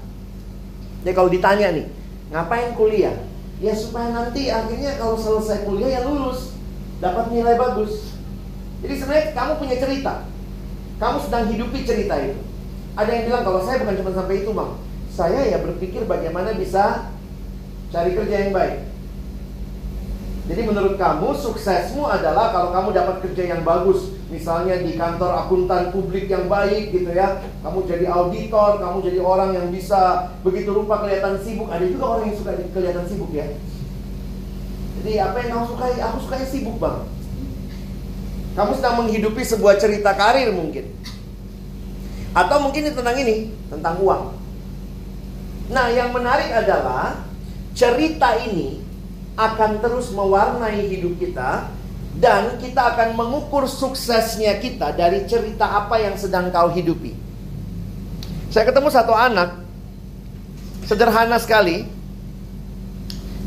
Jadi 1.02 1.14
kalau 1.18 1.30
ditanya 1.34 1.74
nih, 1.74 1.86
Ngapain 2.32 2.72
kuliah? 2.80 3.14
Ya 3.60 3.76
supaya 3.76 4.10
nanti 4.10 4.48
akhirnya 4.48 4.96
kalau 4.98 5.20
selesai 5.20 5.68
kuliah 5.68 6.00
ya 6.00 6.02
lulus, 6.08 6.56
dapat 7.04 7.30
nilai 7.30 7.60
bagus. 7.60 8.16
Jadi 8.82 8.94
sebenarnya 8.98 9.26
kamu 9.38 9.52
punya 9.60 9.78
cerita. 9.78 10.14
kamu 10.98 11.18
sedang 11.18 11.50
hidupi 11.50 11.82
cerita 11.82 12.14
itu. 12.22 12.38
Ada 12.94 13.10
yang 13.10 13.24
bilang 13.26 13.42
kalau 13.42 13.66
saya 13.66 13.82
bukan 13.82 13.98
cuma 14.06 14.12
sampai 14.14 14.46
itu 14.46 14.54
bang, 14.54 14.72
saya 15.10 15.42
ya 15.50 15.58
berpikir 15.58 16.06
bagaimana 16.06 16.54
bisa 16.54 17.10
cari 17.90 18.14
kerja 18.14 18.36
yang 18.46 18.54
baik. 18.54 18.86
Jadi 20.52 20.68
menurut 20.68 21.00
kamu 21.00 21.32
suksesmu 21.32 22.04
adalah 22.12 22.52
kalau 22.52 22.76
kamu 22.76 22.92
dapat 22.92 23.24
kerja 23.24 23.56
yang 23.56 23.64
bagus, 23.64 24.12
misalnya 24.28 24.84
di 24.84 25.00
kantor 25.00 25.48
akuntan 25.48 25.96
publik 25.96 26.28
yang 26.28 26.52
baik 26.52 26.92
gitu 26.92 27.08
ya. 27.08 27.40
Kamu 27.64 27.88
jadi 27.88 28.12
auditor, 28.12 28.84
kamu 28.84 29.00
jadi 29.00 29.24
orang 29.24 29.56
yang 29.56 29.72
bisa 29.72 30.28
begitu 30.44 30.76
rupa 30.76 31.08
kelihatan 31.08 31.40
sibuk. 31.40 31.72
Ada 31.72 31.88
juga 31.88 32.04
orang 32.04 32.24
yang 32.28 32.36
suka 32.36 32.52
kelihatan 32.76 33.08
sibuk 33.08 33.32
ya. 33.32 33.48
Jadi 35.00 35.12
apa 35.24 35.36
yang 35.40 35.50
kamu 35.56 35.66
sukai? 35.72 35.96
Aku 36.04 36.18
suka 36.20 36.36
sibuk 36.44 36.76
bang. 36.84 37.00
Kamu 38.52 38.72
sedang 38.76 38.96
menghidupi 39.08 39.48
sebuah 39.48 39.80
cerita 39.80 40.12
karir 40.20 40.52
mungkin. 40.52 40.92
Atau 42.36 42.60
mungkin 42.60 42.92
tentang 42.92 43.16
ini, 43.16 43.56
tentang 43.72 44.04
uang. 44.04 44.36
Nah 45.72 45.88
yang 45.96 46.12
menarik 46.12 46.52
adalah 46.52 47.24
cerita 47.72 48.36
ini 48.44 48.81
akan 49.42 49.82
terus 49.82 50.14
mewarnai 50.14 50.86
hidup 50.86 51.18
kita 51.18 51.66
dan 52.22 52.62
kita 52.62 52.94
akan 52.94 53.18
mengukur 53.18 53.66
suksesnya 53.66 54.62
kita 54.62 54.94
dari 54.94 55.26
cerita 55.26 55.66
apa 55.66 55.98
yang 55.98 56.14
sedang 56.14 56.54
kau 56.54 56.70
hidupi. 56.70 57.18
Saya 58.54 58.70
ketemu 58.70 58.94
satu 58.94 59.16
anak 59.16 59.58
sederhana 60.86 61.42
sekali. 61.42 61.88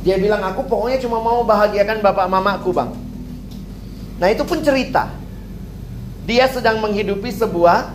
Dia 0.02 0.18
bilang 0.20 0.42
aku 0.42 0.66
pokoknya 0.66 0.98
cuma 1.00 1.22
mau 1.22 1.46
bahagiakan 1.46 2.04
bapak 2.04 2.26
mamaku, 2.28 2.76
Bang. 2.76 2.92
Nah, 4.20 4.28
itu 4.28 4.44
pun 4.44 4.60
cerita. 4.60 5.08
Dia 6.28 6.48
sedang 6.48 6.80
menghidupi 6.80 7.32
sebuah 7.32 7.92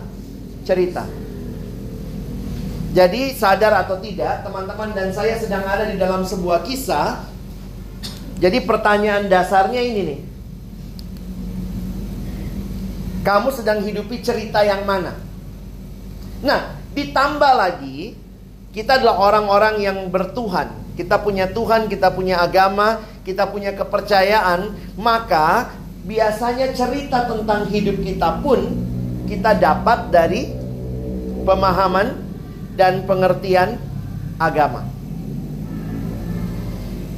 cerita. 0.66 1.06
Jadi 2.90 3.30
sadar 3.38 3.86
atau 3.86 4.02
tidak, 4.02 4.42
teman-teman 4.42 4.90
dan 4.90 5.14
saya 5.14 5.38
sedang 5.38 5.62
ada 5.62 5.86
di 5.86 5.94
dalam 5.94 6.26
sebuah 6.26 6.66
kisah 6.66 7.22
jadi 8.40 8.58
pertanyaan 8.64 9.28
dasarnya 9.28 9.84
ini 9.84 10.00
nih. 10.00 10.20
Kamu 13.20 13.52
sedang 13.52 13.84
hidupi 13.84 14.24
cerita 14.24 14.64
yang 14.64 14.88
mana? 14.88 15.12
Nah, 16.40 16.72
ditambah 16.96 17.52
lagi 17.52 18.16
kita 18.72 18.96
adalah 18.96 19.20
orang-orang 19.20 19.84
yang 19.84 19.98
bertuhan. 20.08 20.72
Kita 20.96 21.20
punya 21.20 21.52
Tuhan, 21.52 21.92
kita 21.92 22.16
punya 22.16 22.40
agama, 22.40 23.04
kita 23.28 23.44
punya 23.52 23.76
kepercayaan, 23.76 24.72
maka 24.96 25.76
biasanya 26.08 26.72
cerita 26.72 27.28
tentang 27.28 27.68
hidup 27.68 28.00
kita 28.00 28.40
pun 28.40 28.88
kita 29.28 29.52
dapat 29.52 30.08
dari 30.08 30.48
pemahaman 31.44 32.16
dan 32.72 33.04
pengertian 33.04 33.76
agama. 34.40 34.99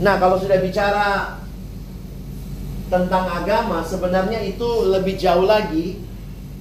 Nah, 0.03 0.19
kalau 0.19 0.35
sudah 0.35 0.59
bicara 0.59 1.39
tentang 2.91 3.25
agama, 3.31 3.87
sebenarnya 3.87 4.43
itu 4.43 4.67
lebih 4.91 5.15
jauh 5.15 5.47
lagi. 5.47 6.03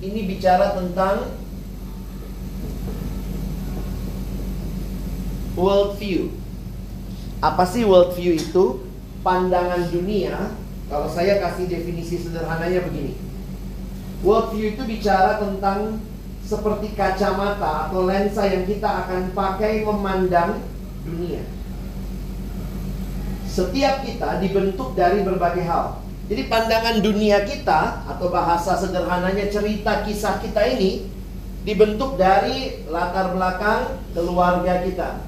Ini 0.01 0.19
bicara 0.29 0.77
tentang 0.77 1.33
world 5.57 5.97
view. 5.97 6.29
Apa 7.41 7.65
sih 7.65 7.81
world 7.81 8.13
view 8.13 8.37
itu? 8.37 8.85
Pandangan 9.25 9.89
dunia. 9.89 10.53
Kalau 10.85 11.09
saya 11.09 11.41
kasih 11.41 11.65
definisi 11.65 12.21
sederhananya 12.21 12.85
begini. 12.85 13.17
World 14.21 14.53
view 14.53 14.77
itu 14.77 14.85
bicara 14.85 15.41
tentang 15.41 15.97
seperti 16.45 16.93
kacamata 16.93 17.89
atau 17.89 18.05
lensa 18.05 18.45
yang 18.45 18.69
kita 18.69 18.85
akan 18.85 19.33
pakai 19.33 19.81
memandang 19.81 20.61
dunia. 21.01 21.41
Setiap 23.51 24.07
kita 24.07 24.39
dibentuk 24.39 24.95
dari 24.95 25.27
berbagai 25.27 25.67
hal. 25.67 25.99
Jadi 26.31 26.47
pandangan 26.47 27.03
dunia 27.03 27.43
kita 27.43 28.07
atau 28.07 28.31
bahasa 28.31 28.79
sederhananya 28.79 29.51
cerita 29.51 30.07
kisah 30.07 30.39
kita 30.39 30.63
ini 30.71 31.11
dibentuk 31.67 32.15
dari 32.15 32.87
latar 32.87 33.35
belakang 33.35 33.99
keluarga 34.15 34.79
kita. 34.87 35.27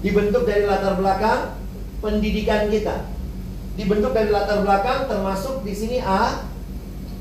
Dibentuk 0.00 0.48
dari 0.48 0.64
latar 0.64 0.96
belakang 0.96 1.60
pendidikan 2.00 2.72
kita. 2.72 3.04
Dibentuk 3.76 4.16
dari 4.16 4.32
latar 4.32 4.64
belakang 4.64 5.04
termasuk 5.04 5.60
di 5.60 5.76
sini 5.76 6.00
a 6.00 6.40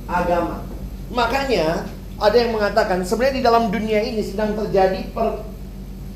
agama. 0.07 0.63
Makanya 1.11 1.91
ada 2.15 2.37
yang 2.39 2.55
mengatakan 2.55 3.03
sebenarnya 3.03 3.35
di 3.35 3.43
dalam 3.43 3.67
dunia 3.67 3.99
ini 3.99 4.23
sedang 4.23 4.55
terjadi 4.55 5.11
per, 5.11 5.43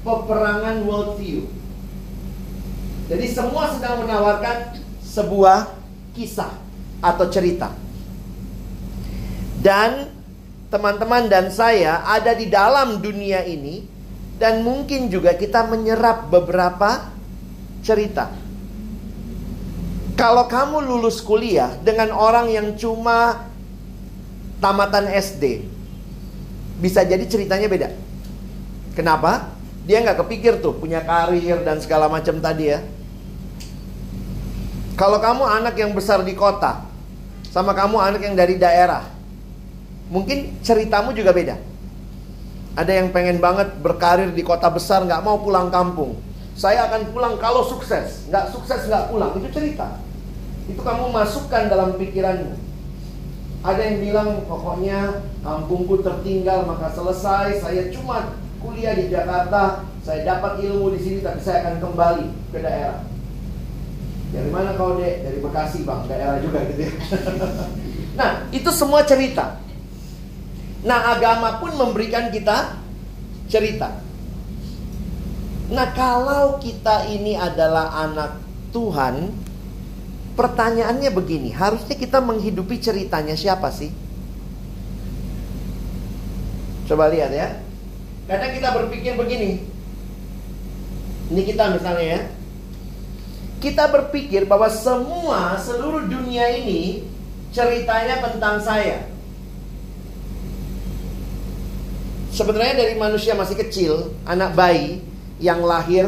peperangan 0.07 0.87
worldview 0.87 1.58
jadi 3.09 3.25
semua 3.25 3.73
sedang 3.73 4.05
menawarkan 4.05 4.77
sebuah 5.01 5.73
kisah 6.13 6.53
atau 7.01 7.25
cerita. 7.25 7.73
Dan 9.59 10.13
teman-teman 10.69 11.25
dan 11.25 11.49
saya 11.49 12.05
ada 12.05 12.37
di 12.37 12.45
dalam 12.45 13.01
dunia 13.01 13.41
ini 13.49 13.81
dan 14.37 14.61
mungkin 14.61 15.09
juga 15.09 15.33
kita 15.33 15.65
menyerap 15.65 16.29
beberapa 16.29 17.09
cerita. 17.81 18.29
Kalau 20.13 20.45
kamu 20.45 20.85
lulus 20.85 21.25
kuliah 21.25 21.73
dengan 21.81 22.13
orang 22.13 22.53
yang 22.53 22.77
cuma 22.77 23.49
tamatan 24.61 25.09
SD, 25.09 25.65
bisa 26.77 27.01
jadi 27.01 27.25
ceritanya 27.25 27.65
beda. 27.65 27.89
Kenapa? 28.93 29.49
Dia 29.89 30.05
nggak 30.05 30.21
kepikir 30.27 30.61
tuh 30.61 30.77
punya 30.77 31.01
karir 31.01 31.65
dan 31.65 31.81
segala 31.81 32.05
macam 32.05 32.37
tadi 32.37 32.69
ya. 32.69 32.98
Kalau 34.99 35.23
kamu 35.23 35.47
anak 35.47 35.79
yang 35.79 35.95
besar 35.95 36.19
di 36.27 36.35
kota, 36.35 36.83
sama 37.55 37.71
kamu 37.71 38.03
anak 38.03 38.19
yang 38.19 38.35
dari 38.35 38.59
daerah, 38.59 39.07
mungkin 40.11 40.59
ceritamu 40.59 41.15
juga 41.15 41.31
beda. 41.31 41.55
Ada 42.75 42.99
yang 42.99 43.15
pengen 43.15 43.39
banget 43.39 43.79
berkarir 43.79 44.35
di 44.35 44.43
kota 44.43 44.67
besar, 44.67 45.07
nggak 45.07 45.23
mau 45.23 45.39
pulang 45.39 45.71
kampung. 45.71 46.19
Saya 46.59 46.91
akan 46.91 47.15
pulang 47.15 47.39
kalau 47.39 47.63
sukses, 47.63 48.27
nggak 48.27 48.51
sukses 48.51 48.91
nggak 48.91 49.07
pulang. 49.07 49.39
Itu 49.39 49.47
cerita. 49.55 50.03
Itu 50.67 50.83
kamu 50.83 51.15
masukkan 51.15 51.71
dalam 51.71 51.95
pikiranmu. 51.95 52.59
Ada 53.63 53.79
yang 53.79 53.97
bilang 54.03 54.29
pokoknya 54.51 55.23
kampungku 55.39 56.03
tertinggal 56.03 56.67
maka 56.67 56.91
selesai. 56.91 57.63
Saya 57.63 57.87
cuma 57.95 58.35
kuliah 58.59 58.99
di 58.99 59.07
Jakarta, 59.07 59.87
saya 60.03 60.27
dapat 60.27 60.59
ilmu 60.59 60.91
di 60.91 60.99
sini 60.99 61.17
tapi 61.23 61.39
saya 61.39 61.63
akan 61.63 61.87
kembali 61.87 62.27
ke 62.51 62.59
daerah. 62.59 62.99
Dari 64.29 64.49
mana 64.53 64.77
kau 64.77 65.01
dek? 65.01 65.25
Dari 65.25 65.37
Bekasi 65.41 65.81
bang, 65.81 66.05
daerah 66.05 66.37
juga 66.37 66.61
gitu 66.69 66.81
ya. 66.85 66.93
nah, 68.19 68.31
itu 68.53 68.69
semua 68.69 69.01
cerita. 69.01 69.57
Nah, 70.85 71.17
agama 71.17 71.57
pun 71.57 71.73
memberikan 71.73 72.29
kita 72.29 72.77
cerita. 73.49 73.97
Nah, 75.73 75.87
kalau 75.97 76.61
kita 76.61 77.09
ini 77.09 77.33
adalah 77.33 78.05
anak 78.05 78.37
Tuhan, 78.69 79.33
pertanyaannya 80.37 81.09
begini, 81.09 81.49
harusnya 81.49 81.97
kita 81.97 82.21
menghidupi 82.21 82.77
ceritanya 82.77 83.33
siapa 83.33 83.73
sih? 83.73 83.89
Coba 86.85 87.09
lihat 87.09 87.33
ya. 87.33 87.57
Kadang 88.29 88.53
kita 88.53 88.69
berpikir 88.77 89.17
begini. 89.17 89.65
Ini 91.29 91.41
kita 91.45 91.73
misalnya 91.77 92.05
ya 92.05 92.21
kita 93.59 93.91
berpikir 93.91 94.47
bahwa 94.47 94.71
semua 94.71 95.59
seluruh 95.59 96.07
dunia 96.07 96.47
ini 96.55 97.03
ceritanya 97.51 98.23
tentang 98.23 98.63
saya. 98.63 99.03
Sebenarnya 102.31 102.87
dari 102.87 102.95
manusia 102.95 103.35
masih 103.35 103.59
kecil, 103.59 104.15
anak 104.23 104.55
bayi 104.55 105.03
yang 105.43 105.59
lahir, 105.59 106.07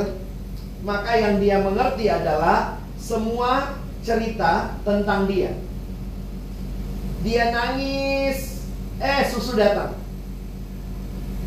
maka 0.79 1.19
yang 1.19 1.43
dia 1.43 1.59
mengerti 1.59 2.07
adalah 2.07 2.79
semua 2.95 3.75
cerita 3.99 4.71
tentang 4.87 5.27
dia. 5.27 5.51
Dia 7.21 7.51
nangis, 7.51 8.63
eh 9.03 9.27
susu 9.27 9.59
datang. 9.59 9.99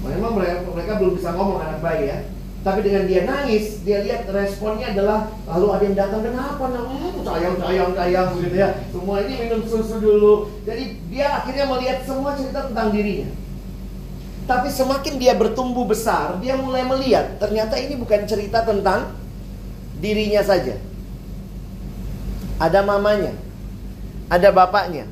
Memang 0.05 0.37
mereka, 0.37 1.01
belum 1.01 1.17
bisa 1.17 1.33
ngomong 1.33 1.65
anak 1.65 1.81
bayi 1.81 2.13
ya. 2.13 2.19
Tapi 2.65 2.81
dengan 2.81 3.05
dia 3.05 3.29
nangis, 3.29 3.85
dia 3.85 4.01
lihat 4.01 4.25
responnya 4.33 4.97
adalah 4.97 5.29
lalu 5.45 5.67
ada 5.69 5.85
yang 5.85 5.97
datang 6.01 6.25
kenapa? 6.25 6.65
Nah, 6.73 6.83
hmm, 6.89 7.21
sayang, 7.21 7.57
sayang, 7.61 7.91
sayang 7.93 8.29
gitu 8.41 8.57
ya. 8.57 8.69
Semua 8.89 9.21
ini 9.21 9.35
minum 9.37 9.61
susu 9.69 10.01
dulu. 10.01 10.49
Jadi 10.65 10.97
dia 11.13 11.45
akhirnya 11.45 11.69
melihat 11.69 12.09
semua 12.09 12.33
cerita 12.33 12.65
tentang 12.65 12.89
dirinya. 12.89 13.29
Tapi 14.49 14.69
semakin 14.73 15.21
dia 15.21 15.37
bertumbuh 15.37 15.85
besar, 15.85 16.41
dia 16.41 16.57
mulai 16.57 16.89
melihat 16.89 17.37
ternyata 17.37 17.77
ini 17.77 18.01
bukan 18.01 18.25
cerita 18.25 18.65
tentang 18.65 19.13
dirinya 20.01 20.41
saja. 20.41 20.81
Ada 22.57 22.81
mamanya, 22.81 23.37
ada 24.33 24.49
bapaknya, 24.49 25.05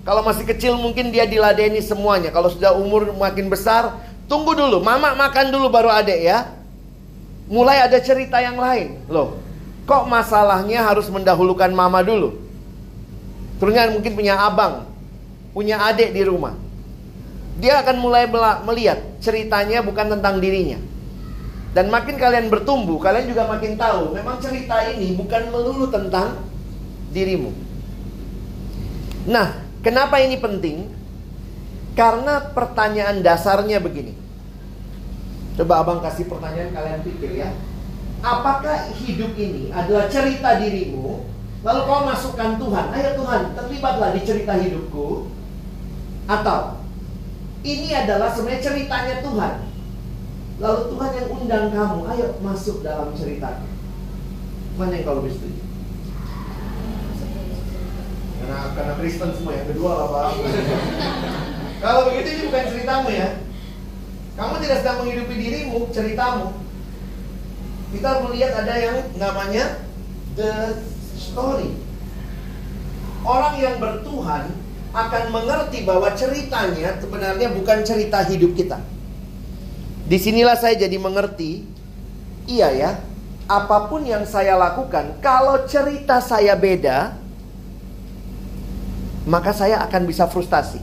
Kalau 0.00 0.24
masih 0.26 0.48
kecil 0.48 0.74
mungkin 0.74 1.14
dia 1.14 1.28
diladeni 1.28 1.78
semuanya. 1.78 2.34
Kalau 2.34 2.50
sudah 2.50 2.74
umur 2.74 3.14
makin 3.14 3.46
besar, 3.46 4.00
tunggu 4.26 4.56
dulu. 4.56 4.80
Mama 4.82 5.14
makan 5.14 5.54
dulu 5.54 5.70
baru 5.70 5.92
adek 5.92 6.18
ya. 6.24 6.59
Mulai 7.50 7.82
ada 7.82 7.98
cerita 7.98 8.38
yang 8.38 8.54
lain. 8.54 9.02
Loh, 9.10 9.42
kok 9.82 10.06
masalahnya 10.06 10.86
harus 10.86 11.10
mendahulukan 11.10 11.74
mama 11.74 11.98
dulu? 11.98 12.38
Terusnya 13.58 13.90
mungkin 13.90 14.14
punya 14.14 14.38
abang, 14.38 14.86
punya 15.50 15.82
adik 15.90 16.14
di 16.14 16.22
rumah. 16.22 16.54
Dia 17.58 17.82
akan 17.82 17.98
mulai 17.98 18.30
melihat 18.64 19.02
ceritanya 19.18 19.82
bukan 19.82 20.14
tentang 20.14 20.38
dirinya. 20.38 20.78
Dan 21.74 21.90
makin 21.90 22.18
kalian 22.18 22.50
bertumbuh, 22.50 23.02
kalian 23.02 23.30
juga 23.30 23.46
makin 23.46 23.78
tahu 23.78 24.14
memang 24.14 24.38
cerita 24.42 24.90
ini 24.90 25.14
bukan 25.14 25.50
melulu 25.50 25.86
tentang 25.90 26.38
dirimu. 27.10 27.50
Nah, 29.26 29.58
kenapa 29.82 30.22
ini 30.22 30.38
penting? 30.38 30.90
Karena 31.98 32.42
pertanyaan 32.54 33.20
dasarnya 33.20 33.82
begini. 33.82 34.19
Coba 35.60 35.84
abang 35.84 36.00
kasih 36.00 36.24
pertanyaan 36.24 36.72
kalian 36.72 37.04
pikir 37.04 37.36
ya. 37.36 37.52
Apakah 38.24 38.88
hidup 38.96 39.36
ini 39.36 39.68
adalah 39.68 40.08
cerita 40.08 40.56
dirimu? 40.56 41.28
Lalu 41.60 41.80
kau 41.84 42.08
masukkan 42.08 42.56
Tuhan. 42.56 42.86
Ayo 42.96 43.20
Tuhan, 43.20 43.52
terlibatlah 43.52 44.16
di 44.16 44.24
cerita 44.24 44.56
hidupku. 44.56 45.28
Atau 46.24 46.80
ini 47.60 47.92
adalah 47.92 48.32
sebenarnya 48.32 48.64
ceritanya 48.64 49.20
Tuhan. 49.20 49.54
Lalu 50.64 50.80
Tuhan 50.96 51.10
yang 51.12 51.28
undang 51.28 51.66
kamu, 51.68 52.00
ayo 52.08 52.26
masuk 52.40 52.80
dalam 52.80 53.12
ceritanya. 53.12 53.68
Mana 54.80 54.96
yang 54.96 55.04
kau 55.04 55.20
lebih 55.20 55.36
setuju? 55.36 55.60
Karena 58.40 58.58
karena 58.72 58.92
Kristen 58.96 59.30
semua 59.36 59.60
yang 59.60 59.68
kedua 59.68 59.92
lah 59.92 60.08
Pak. 60.08 60.28
Kalau 61.84 62.00
begitu 62.08 62.28
ini 62.32 62.42
bukan 62.48 62.64
ceritamu 62.64 63.08
ya. 63.12 63.49
Kamu 64.40 64.56
tidak 64.64 64.80
sedang 64.80 65.04
menghidupi 65.04 65.36
dirimu, 65.36 65.92
ceritamu. 65.92 66.48
Kita 67.92 68.24
melihat 68.24 68.64
ada 68.64 68.74
yang 68.80 68.96
namanya 69.20 69.84
the 70.32 70.80
story. 71.12 71.76
Orang 73.20 73.60
yang 73.60 73.76
bertuhan 73.76 74.48
akan 74.96 75.24
mengerti 75.28 75.84
bahwa 75.84 76.08
ceritanya 76.16 76.96
sebenarnya 76.96 77.52
bukan 77.52 77.84
cerita 77.84 78.24
hidup 78.24 78.56
kita. 78.56 78.80
Di 80.08 80.16
sinilah 80.16 80.56
saya 80.56 80.72
jadi 80.72 80.96
mengerti, 80.96 81.68
iya 82.48 82.72
ya, 82.72 82.90
apa 83.44 83.92
pun 83.92 84.08
yang 84.08 84.24
saya 84.24 84.56
lakukan, 84.56 85.20
kalau 85.20 85.68
cerita 85.68 86.16
saya 86.24 86.56
beda, 86.56 87.12
maka 89.28 89.52
saya 89.52 89.84
akan 89.84 90.08
bisa 90.08 90.24
frustasi. 90.24 90.80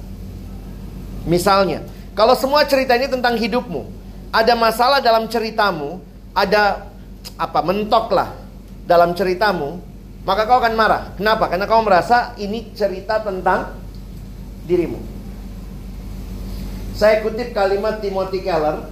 Misalnya, 1.26 1.97
kalau 2.18 2.34
semua 2.34 2.66
cerita 2.66 2.98
ini 2.98 3.06
tentang 3.06 3.38
hidupmu, 3.38 3.86
ada 4.34 4.58
masalah 4.58 4.98
dalam 5.06 5.30
ceritamu, 5.30 6.02
ada 6.34 6.90
apa 7.38 7.62
mentok 7.62 8.10
lah 8.10 8.34
dalam 8.90 9.14
ceritamu, 9.14 9.78
maka 10.26 10.50
kau 10.50 10.58
akan 10.58 10.74
marah. 10.74 11.14
Kenapa? 11.14 11.46
Karena 11.46 11.70
kau 11.70 11.86
merasa 11.86 12.34
ini 12.42 12.74
cerita 12.74 13.22
tentang 13.22 13.78
dirimu. 14.66 14.98
Saya 16.98 17.22
kutip 17.22 17.54
kalimat 17.54 18.02
Timothy 18.02 18.42
Keller, 18.42 18.90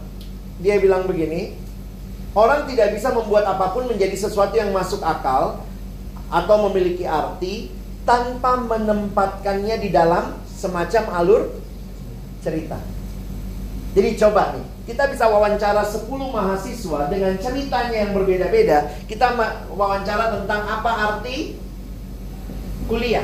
dia 0.62 0.78
bilang 0.78 1.10
begini, 1.10 1.58
orang 2.38 2.70
tidak 2.70 2.94
bisa 2.94 3.10
membuat 3.10 3.50
apa 3.50 3.74
pun 3.74 3.90
menjadi 3.90 4.14
sesuatu 4.14 4.54
yang 4.54 4.70
masuk 4.70 5.02
akal 5.02 5.66
atau 6.30 6.56
memiliki 6.70 7.10
arti 7.10 7.74
tanpa 8.06 8.62
menempatkannya 8.62 9.82
di 9.82 9.90
dalam 9.90 10.38
semacam 10.46 11.04
alur 11.18 11.42
cerita. 12.46 12.95
Jadi 13.96 14.20
coba 14.20 14.52
nih, 14.52 14.66
kita 14.92 15.08
bisa 15.08 15.24
wawancara 15.32 15.88
10 15.88 16.04
mahasiswa 16.12 17.08
dengan 17.08 17.40
ceritanya 17.40 17.96
yang 17.96 18.12
berbeda-beda. 18.12 18.92
Kita 19.08 19.40
wawancara 19.72 20.36
tentang 20.36 20.68
apa 20.68 20.92
arti 20.92 21.56
kuliah. 22.92 23.24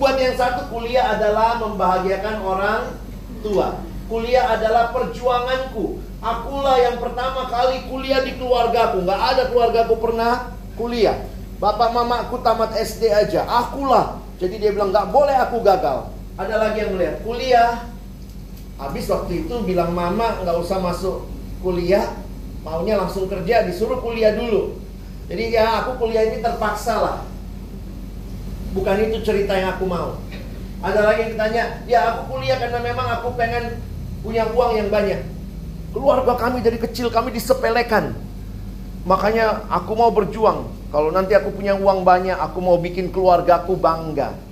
Buat 0.00 0.16
yang 0.16 0.40
satu 0.40 0.72
kuliah 0.72 1.20
adalah 1.20 1.60
membahagiakan 1.60 2.36
orang 2.40 2.96
tua. 3.44 3.76
Kuliah 4.08 4.56
adalah 4.56 4.88
perjuanganku. 4.96 6.00
Akulah 6.24 6.80
yang 6.80 6.96
pertama 6.96 7.52
kali 7.52 7.84
kuliah 7.92 8.24
di 8.24 8.32
keluargaku. 8.40 9.04
Gak 9.04 9.20
ada 9.20 9.52
keluargaku 9.52 10.00
pernah 10.00 10.48
kuliah. 10.80 11.28
Bapak 11.60 11.92
mamaku 11.92 12.40
tamat 12.40 12.72
SD 12.72 13.12
aja. 13.12 13.44
Akulah. 13.44 14.16
Jadi 14.40 14.56
dia 14.56 14.72
bilang 14.72 14.96
gak 14.96 15.12
boleh 15.12 15.36
aku 15.36 15.60
gagal. 15.60 16.08
Ada 16.40 16.56
lagi 16.56 16.88
yang 16.88 16.96
melihat 16.96 17.20
kuliah 17.20 17.91
Habis 18.82 19.06
waktu 19.06 19.46
itu 19.46 19.54
bilang 19.62 19.94
mama 19.94 20.42
nggak 20.42 20.58
usah 20.58 20.82
masuk 20.82 21.30
kuliah, 21.62 22.18
maunya 22.66 22.98
langsung 22.98 23.30
kerja, 23.30 23.62
disuruh 23.62 24.02
kuliah 24.02 24.34
dulu. 24.34 24.74
Jadi 25.30 25.54
ya 25.54 25.86
aku 25.86 26.02
kuliah 26.02 26.26
ini 26.26 26.42
terpaksa 26.42 26.98
lah. 26.98 27.18
Bukan 28.74 28.96
itu 29.06 29.22
cerita 29.22 29.54
yang 29.54 29.78
aku 29.78 29.86
mau. 29.86 30.18
Ada 30.82 30.98
lagi 31.06 31.30
yang 31.30 31.38
ditanya, 31.38 31.64
ya 31.86 31.98
aku 32.10 32.34
kuliah 32.34 32.58
karena 32.58 32.82
memang 32.82 33.06
aku 33.22 33.38
pengen 33.38 33.78
punya 34.26 34.50
uang 34.50 34.74
yang 34.74 34.90
banyak. 34.90 35.22
Keluarga 35.94 36.34
kami 36.34 36.58
dari 36.58 36.82
kecil 36.82 37.06
kami 37.14 37.30
disepelekan. 37.30 38.18
Makanya 39.06 39.62
aku 39.70 39.94
mau 39.94 40.10
berjuang. 40.10 40.66
Kalau 40.90 41.14
nanti 41.14 41.38
aku 41.38 41.54
punya 41.54 41.78
uang 41.78 42.02
banyak, 42.02 42.34
aku 42.34 42.58
mau 42.58 42.82
bikin 42.82 43.14
keluargaku 43.14 43.78
bangga 43.78 44.51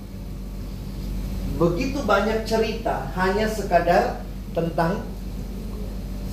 begitu 1.61 2.01
banyak 2.01 2.41
cerita 2.49 3.13
hanya 3.13 3.45
sekadar 3.45 4.25
tentang 4.49 5.05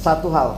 satu 0.01 0.33
hal. 0.33 0.57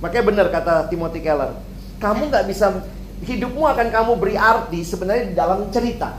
Makanya 0.00 0.24
benar 0.24 0.46
kata 0.48 0.88
Timothy 0.88 1.20
Keller, 1.20 1.52
kamu 2.00 2.32
nggak 2.32 2.48
bisa 2.48 2.80
hidupmu 3.20 3.60
akan 3.60 3.92
kamu 3.92 4.12
beri 4.16 4.40
arti 4.40 4.80
sebenarnya 4.80 5.24
di 5.28 5.34
dalam 5.36 5.68
cerita. 5.68 6.16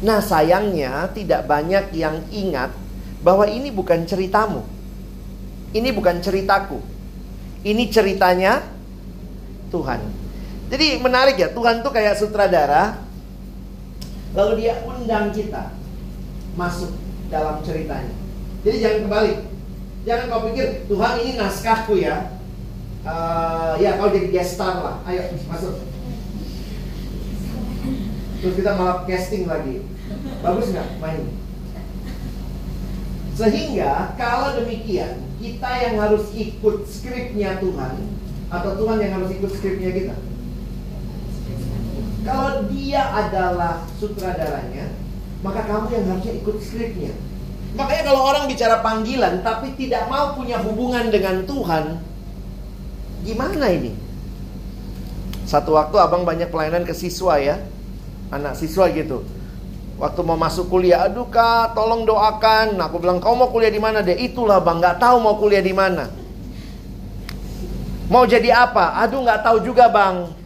Nah 0.00 0.24
sayangnya 0.24 1.12
tidak 1.12 1.44
banyak 1.44 1.92
yang 1.92 2.24
ingat 2.32 2.72
bahwa 3.20 3.44
ini 3.44 3.68
bukan 3.68 4.08
ceritamu. 4.08 4.64
Ini 5.76 5.92
bukan 5.92 6.24
ceritaku. 6.24 6.80
Ini 7.68 7.84
ceritanya 7.92 8.64
Tuhan. 9.68 10.00
Jadi 10.72 10.96
menarik 11.04 11.36
ya, 11.36 11.52
Tuhan 11.52 11.84
tuh 11.84 11.92
kayak 11.92 12.16
sutradara. 12.16 12.96
Lalu 14.32 14.64
dia 14.64 14.80
undang 14.88 15.28
kita 15.28 15.81
masuk 16.58 16.92
dalam 17.32 17.64
ceritanya. 17.64 18.14
Jadi 18.62 18.76
jangan 18.78 19.00
kembali. 19.08 19.32
Jangan 20.02 20.24
kau 20.30 20.42
pikir 20.50 20.66
Tuhan 20.90 21.14
ini 21.22 21.32
naskahku 21.38 21.94
ya. 21.98 22.36
Uh, 23.02 23.74
ya 23.82 23.98
kau 23.98 24.10
jadi 24.10 24.28
guest 24.30 24.58
star 24.58 24.78
lah. 24.78 24.96
Ayo 25.06 25.32
masuk. 25.50 25.74
Terus 28.42 28.54
kita 28.58 28.74
malah 28.74 29.06
casting 29.06 29.46
lagi. 29.46 29.86
Bagus 30.42 30.74
nggak 30.74 30.98
main? 30.98 31.22
Sehingga 33.32 34.12
kalau 34.20 34.60
demikian 34.60 35.24
kita 35.40 35.70
yang 35.88 35.94
harus 35.98 36.30
ikut 36.36 36.86
skripnya 36.86 37.58
Tuhan 37.58 37.94
atau 38.52 38.70
Tuhan 38.76 38.98
yang 39.00 39.12
harus 39.18 39.30
ikut 39.32 39.50
skripnya 39.50 39.90
kita. 39.90 40.16
Kalau 42.22 42.70
dia 42.70 43.02
adalah 43.10 43.82
sutradaranya, 43.98 44.94
maka 45.42 45.66
kamu 45.66 45.86
yang 45.90 46.04
harusnya 46.08 46.32
ikut 46.38 46.56
skripnya. 46.62 47.12
Makanya 47.74 48.02
kalau 48.12 48.22
orang 48.28 48.44
bicara 48.46 48.80
panggilan 48.80 49.42
tapi 49.42 49.74
tidak 49.74 50.06
mau 50.06 50.36
punya 50.38 50.60
hubungan 50.62 51.08
dengan 51.10 51.42
Tuhan, 51.44 51.98
gimana 53.26 53.66
ini? 53.72 53.92
Satu 55.42 55.74
waktu 55.76 55.96
abang 55.98 56.22
banyak 56.22 56.48
pelayanan 56.48 56.86
ke 56.86 56.94
siswa 56.94 57.36
ya, 57.42 57.58
anak 58.30 58.56
siswa 58.56 58.86
gitu. 58.92 59.24
Waktu 60.00 60.20
mau 60.26 60.34
masuk 60.34 60.66
kuliah, 60.66 61.06
aduh 61.06 61.28
kak, 61.30 61.78
tolong 61.78 62.02
doakan. 62.02 62.74
Nah, 62.74 62.90
aku 62.90 62.98
bilang, 62.98 63.22
kau 63.22 63.38
mau 63.38 63.54
kuliah 63.54 63.70
di 63.70 63.78
mana 63.78 64.02
deh? 64.02 64.18
Itulah 64.18 64.58
bang, 64.58 64.82
nggak 64.82 64.98
tahu 64.98 65.16
mau 65.22 65.38
kuliah 65.38 65.62
di 65.62 65.70
mana. 65.70 66.10
Mau 68.10 68.26
jadi 68.28 68.52
apa? 68.52 68.98
Aduh 69.00 69.24
nggak 69.24 69.40
tahu 69.40 69.64
juga 69.64 69.88
bang. 69.88 70.41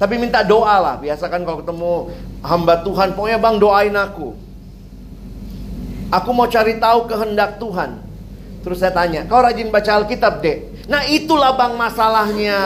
Tapi 0.00 0.16
minta 0.16 0.40
doa 0.40 0.80
lah. 0.80 0.96
Biasa 0.96 1.28
kan 1.28 1.44
kalau 1.44 1.60
ketemu 1.60 1.92
hamba 2.40 2.80
Tuhan, 2.80 3.12
pokoknya 3.12 3.36
bang 3.36 3.56
doain 3.60 3.92
aku. 3.92 4.32
Aku 6.08 6.30
mau 6.32 6.48
cari 6.48 6.80
tahu 6.80 7.04
kehendak 7.04 7.60
Tuhan. 7.60 8.00
Terus 8.64 8.80
saya 8.80 8.96
tanya, 8.96 9.28
kau 9.28 9.44
rajin 9.44 9.68
baca 9.68 10.00
Alkitab 10.00 10.40
dek? 10.40 10.88
Nah 10.88 11.04
itulah 11.04 11.52
bang 11.52 11.76
masalahnya. 11.76 12.58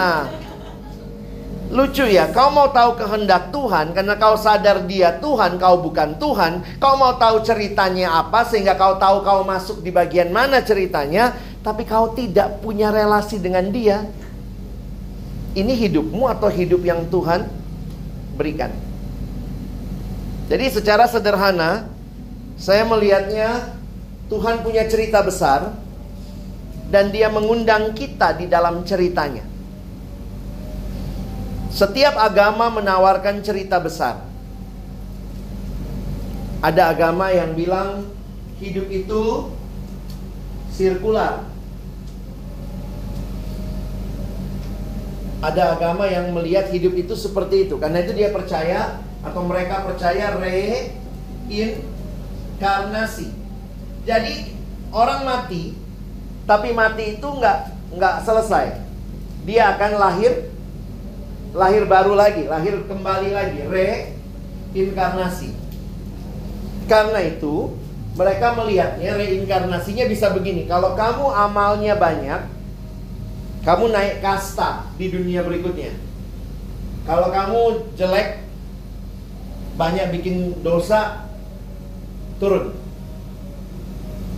Lucu 1.75 2.07
ya, 2.07 2.31
kau 2.31 2.55
mau 2.55 2.71
tahu 2.71 3.03
kehendak 3.03 3.51
Tuhan 3.51 3.91
karena 3.99 4.15
kau 4.15 4.39
sadar 4.39 4.87
dia 4.87 5.19
Tuhan, 5.19 5.59
kau 5.59 5.83
bukan 5.83 6.15
Tuhan. 6.23 6.63
Kau 6.79 6.95
mau 6.95 7.19
tahu 7.19 7.43
ceritanya 7.43 8.15
apa 8.15 8.47
sehingga 8.47 8.79
kau 8.79 8.95
tahu 8.95 9.27
kau 9.27 9.43
masuk 9.43 9.83
di 9.83 9.91
bagian 9.91 10.31
mana 10.31 10.63
ceritanya, 10.63 11.35
tapi 11.67 11.83
kau 11.83 12.15
tidak 12.15 12.63
punya 12.63 12.95
relasi 12.95 13.43
dengan 13.43 13.75
dia 13.75 14.07
ini 15.55 15.73
hidupmu 15.87 16.27
atau 16.27 16.51
hidup 16.51 16.83
yang 16.83 17.07
Tuhan 17.09 17.47
berikan? 18.35 18.75
Jadi 20.51 20.67
secara 20.69 21.09
sederhana 21.09 21.89
saya 22.59 22.85
melihatnya 22.85 23.75
Tuhan 24.29 24.61
punya 24.67 24.85
cerita 24.91 25.23
besar 25.25 25.73
dan 26.91 27.11
dia 27.15 27.33
mengundang 27.33 27.97
kita 27.97 28.37
di 28.37 28.47
dalam 28.51 28.85
ceritanya. 28.85 29.47
Setiap 31.75 32.15
agama 32.15 32.71
menawarkan 32.71 33.43
cerita 33.43 33.83
besar. 33.83 34.23
Ada 36.63 36.95
agama 36.95 37.35
yang 37.35 37.53
bilang 37.53 38.07
hidup 38.63 38.87
itu 38.89 39.51
sirkular. 40.71 41.54
Ada 45.45 45.77
agama 45.77 46.09
yang 46.09 46.33
melihat 46.33 46.73
hidup 46.73 46.97
itu 46.97 47.13
seperti 47.13 47.69
itu. 47.69 47.77
Karena 47.77 48.01
itu 48.01 48.17
dia 48.17 48.33
percaya 48.33 48.97
atau 49.21 49.45
mereka 49.45 49.85
percaya 49.85 50.33
reinkarnasi. 50.41 53.29
Jadi 54.09 54.57
orang 54.89 55.29
mati 55.29 55.77
tapi 56.45 56.77
mati 56.77 57.17
itu 57.21 57.29
nggak 57.29 57.59
nggak 57.97 58.25
selesai. 58.25 58.73
Dia 59.45 59.77
akan 59.77 60.01
lahir 60.01 60.49
lahir 61.55 61.87
baru 61.87 62.19
lagi, 62.19 62.51
lahir 62.51 62.83
kembali 62.89 63.31
lagi, 63.31 63.63
reinkarnasi. 64.75 65.55
Karena 66.85 67.25
itu, 67.25 67.73
mereka 68.19 68.53
melihatnya 68.59 69.17
reinkarnasinya 69.17 70.05
bisa 70.11 70.35
begini. 70.35 70.67
Kalau 70.69 70.99
kamu 70.99 71.31
amalnya 71.31 71.95
banyak, 71.97 72.43
kamu 73.65 73.85
naik 73.91 74.21
kasta 74.21 74.85
di 75.01 75.09
dunia 75.09 75.41
berikutnya. 75.41 75.97
Kalau 77.09 77.29
kamu 77.33 77.61
jelek, 77.97 78.45
banyak 79.81 80.13
bikin 80.13 80.61
dosa, 80.61 81.29
turun. 82.37 82.77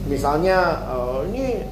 Misalnya, 0.07 0.87
uh, 0.87 1.27
ini 1.27 1.67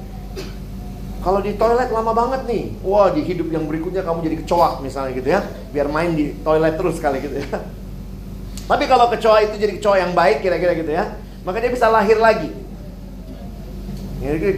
kalau 1.23 1.39
di 1.39 1.55
toilet 1.55 1.89
lama 1.89 2.11
banget 2.11 2.45
nih, 2.45 2.63
wah 2.83 3.09
di 3.09 3.23
hidup 3.23 3.47
yang 3.49 3.65
berikutnya 3.65 4.03
kamu 4.03 4.23
jadi 4.27 4.37
kecoa 4.43 4.83
misalnya 4.83 5.11
gitu 5.15 5.29
ya, 5.31 5.41
biar 5.71 5.87
main 5.89 6.13
di 6.13 6.35
toilet 6.43 6.75
terus 6.75 6.99
kali 6.99 7.23
gitu 7.23 7.39
ya. 7.39 7.59
Tapi 8.69 8.83
kalau 8.85 9.07
kecoa 9.09 9.47
itu 9.47 9.55
jadi 9.57 9.73
kecoa 9.79 9.95
yang 9.99 10.11
baik 10.11 10.43
kira-kira 10.43 10.75
gitu 10.75 10.91
ya, 10.91 11.15
maka 11.47 11.63
dia 11.63 11.71
bisa 11.71 11.87
lahir 11.87 12.19
lagi. 12.19 12.51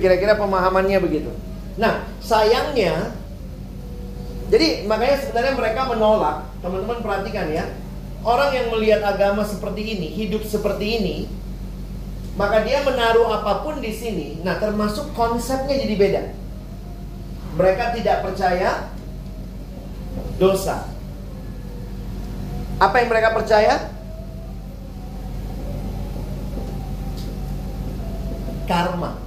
Kira-kira 0.01 0.33
pemahamannya 0.38 0.97
begitu. 1.01 1.31
Nah, 1.77 2.09
sayangnya, 2.19 3.13
jadi 4.49 4.89
makanya 4.89 5.17
sebenarnya 5.21 5.53
mereka 5.53 5.81
menolak, 5.85 6.37
teman-teman 6.65 7.05
perhatikan 7.05 7.53
ya, 7.53 7.69
orang 8.25 8.49
yang 8.49 8.67
melihat 8.73 9.05
agama 9.05 9.45
seperti 9.45 9.93
ini, 9.93 10.07
hidup 10.17 10.41
seperti 10.41 10.85
ini, 10.97 11.17
maka 12.33 12.65
dia 12.65 12.81
menaruh 12.81 13.29
apa 13.29 13.61
pun 13.61 13.77
di 13.77 13.93
sini. 13.93 14.41
Nah, 14.41 14.57
termasuk 14.57 15.13
konsepnya 15.13 15.77
jadi 15.77 15.95
beda. 15.97 16.23
Mereka 17.57 17.97
tidak 17.97 18.25
percaya 18.25 18.89
dosa. 20.37 20.85
Apa 22.77 23.01
yang 23.01 23.09
mereka 23.09 23.33
percaya? 23.33 23.89
Karma. 28.69 29.26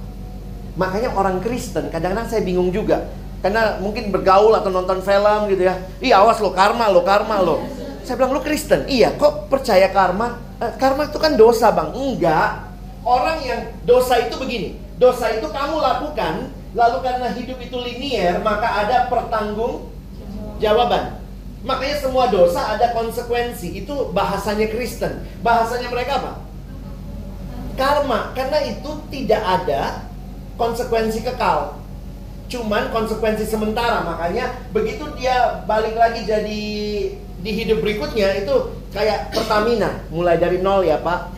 Makanya 0.79 1.15
orang 1.15 1.43
Kristen 1.43 1.91
kadang-kadang 1.91 2.27
saya 2.31 2.41
bingung 2.43 2.71
juga. 2.71 3.11
Karena 3.41 3.81
mungkin 3.81 4.13
bergaul 4.13 4.53
atau 4.53 4.69
nonton 4.69 5.01
film 5.01 5.39
gitu 5.49 5.65
ya. 5.65 5.75
Ih 5.97 6.13
awas 6.13 6.37
lo 6.37 6.53
karma 6.53 6.87
lo, 6.93 7.01
karma 7.01 7.41
lo. 7.41 7.65
Saya 8.05 8.15
bilang 8.21 8.37
lo 8.37 8.41
Kristen. 8.45 8.85
Iya 8.85 9.17
kok 9.17 9.49
percaya 9.49 9.89
karma? 9.89 10.37
Eh, 10.61 10.73
karma 10.77 11.09
itu 11.09 11.17
kan 11.17 11.33
dosa 11.33 11.73
bang. 11.73 11.89
Enggak. 11.91 12.69
Orang 13.01 13.41
yang 13.41 13.73
dosa 13.83 14.21
itu 14.21 14.37
begini. 14.37 14.77
Dosa 15.01 15.33
itu 15.33 15.49
kamu 15.49 15.81
lakukan 15.81 16.53
Lalu 16.71 16.97
karena 17.03 17.27
hidup 17.35 17.59
itu 17.59 17.77
linier, 17.83 18.39
maka 18.39 18.87
ada 18.87 19.11
pertanggung 19.11 19.91
jawaban. 20.63 21.19
Makanya 21.67 21.97
semua 21.99 22.31
dosa 22.31 22.73
ada 22.73 22.95
konsekuensi. 22.95 23.83
Itu 23.83 24.15
bahasanya 24.15 24.71
Kristen. 24.71 25.19
Bahasanya 25.43 25.91
mereka 25.91 26.23
apa? 26.23 26.33
Karma. 27.75 28.31
Karena 28.33 28.63
itu 28.63 28.91
tidak 29.11 29.43
ada 29.43 30.09
konsekuensi 30.61 31.25
kekal. 31.25 31.81
Cuman 32.45 32.93
konsekuensi 32.93 33.49
sementara. 33.49 34.05
Makanya 34.05 34.69
begitu 34.69 35.09
dia 35.17 35.65
balik 35.65 35.97
lagi 35.97 36.21
jadi 36.29 36.63
di 37.17 37.51
hidup 37.57 37.81
berikutnya 37.81 38.45
itu 38.45 38.77
kayak 38.93 39.33
Pertamina. 39.33 40.05
Mulai 40.13 40.37
dari 40.37 40.61
nol 40.61 40.85
ya 40.85 41.01
Pak. 41.01 41.33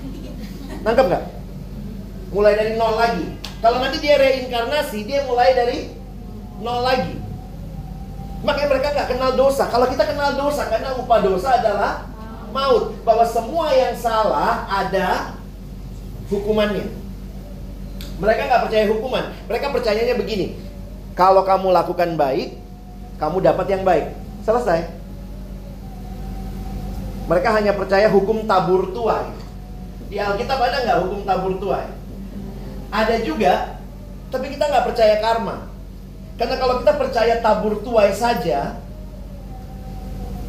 Nangkep 0.84 1.06
nggak? 1.08 1.24
Mulai 2.36 2.54
dari 2.60 2.74
nol 2.76 3.00
lagi 3.00 3.44
kalau 3.64 3.80
nanti 3.80 4.04
dia 4.04 4.20
reinkarnasi, 4.20 5.08
dia 5.08 5.24
mulai 5.24 5.56
dari 5.56 5.88
nol 6.60 6.84
lagi. 6.84 7.16
Makanya 8.44 8.68
mereka 8.76 8.92
nggak 8.92 9.10
kenal 9.16 9.32
dosa. 9.40 9.72
Kalau 9.72 9.88
kita 9.88 10.04
kenal 10.04 10.36
dosa, 10.36 10.68
karena 10.68 10.92
upah 11.00 11.24
dosa 11.24 11.64
adalah 11.64 12.12
maut. 12.52 12.92
Bahwa 13.08 13.24
semua 13.24 13.72
yang 13.72 13.96
salah 13.96 14.68
ada 14.68 15.40
hukumannya. 16.28 16.92
Mereka 18.24 18.42
nggak 18.48 18.64
percaya 18.64 18.86
hukuman. 18.88 19.24
Mereka 19.52 19.66
percayanya 19.76 20.16
begini. 20.16 20.56
Kalau 21.12 21.44
kamu 21.44 21.76
lakukan 21.76 22.16
baik, 22.16 22.56
kamu 23.20 23.44
dapat 23.44 23.68
yang 23.68 23.84
baik. 23.84 24.16
Selesai. 24.48 24.88
Mereka 27.28 27.50
hanya 27.52 27.76
percaya 27.76 28.08
hukum 28.08 28.48
tabur 28.48 28.96
tuai. 28.96 29.28
Di 30.08 30.16
Alkitab 30.24 30.56
ada 30.56 30.88
nggak 30.88 31.00
hukum 31.04 31.20
tabur 31.28 31.60
tuai? 31.60 31.88
Ada 32.94 33.20
juga, 33.28 33.76
tapi 34.32 34.56
kita 34.56 34.72
nggak 34.72 34.86
percaya 34.88 35.16
karma. 35.20 35.68
Karena 36.40 36.56
kalau 36.58 36.80
kita 36.80 36.94
percaya 36.96 37.36
tabur 37.44 37.84
tuai 37.84 38.16
saja, 38.16 38.80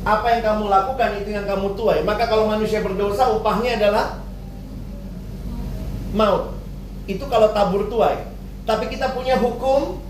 apa 0.05 0.27
yang 0.31 0.43
kamu 0.47 0.65
lakukan 0.71 1.11
itu 1.27 1.31
yang 1.35 1.47
kamu 1.49 1.75
tuai. 1.75 2.07
Maka 2.07 2.31
kalau 2.31 2.47
manusia 2.47 2.85
berdosa, 2.85 3.35
upahnya 3.35 3.83
adalah 3.83 4.23
maut. 6.15 6.54
Itu 7.05 7.29
kalau 7.29 7.53
tabur 7.53 7.89
tuai. 7.93 8.25
Tapi 8.65 8.89
kita 8.89 9.13
punya 9.13 9.37
hukum 9.37 10.01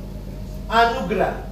anugerah. 0.71 1.43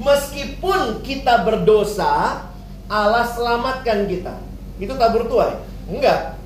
Meskipun 0.00 1.04
kita 1.04 1.44
berdosa, 1.44 2.48
Allah 2.88 3.24
selamatkan 3.28 4.08
kita. 4.08 4.34
Itu 4.80 4.96
tabur 4.96 5.28
tuai? 5.28 5.54
Enggak. 5.86 6.40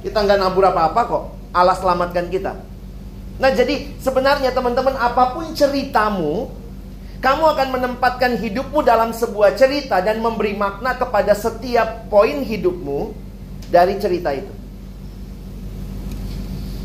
Kita 0.00 0.20
nggak 0.22 0.38
nabur 0.40 0.64
apa-apa 0.70 1.00
kok. 1.04 1.24
Allah 1.54 1.76
selamatkan 1.76 2.30
kita. 2.30 2.54
Nah, 3.34 3.50
jadi 3.50 3.98
sebenarnya 3.98 4.54
teman-teman, 4.54 4.94
apa 4.94 5.34
pun 5.34 5.50
ceritamu, 5.58 6.54
kamu 7.18 7.44
akan 7.56 7.68
menempatkan 7.72 8.38
hidupmu 8.38 8.84
dalam 8.86 9.10
sebuah 9.10 9.58
cerita 9.58 9.98
dan 10.04 10.22
memberi 10.22 10.54
makna 10.54 10.94
kepada 10.94 11.34
setiap 11.34 12.06
poin 12.12 12.44
hidupmu 12.44 13.10
dari 13.72 13.98
cerita 13.98 14.30
itu. 14.30 14.63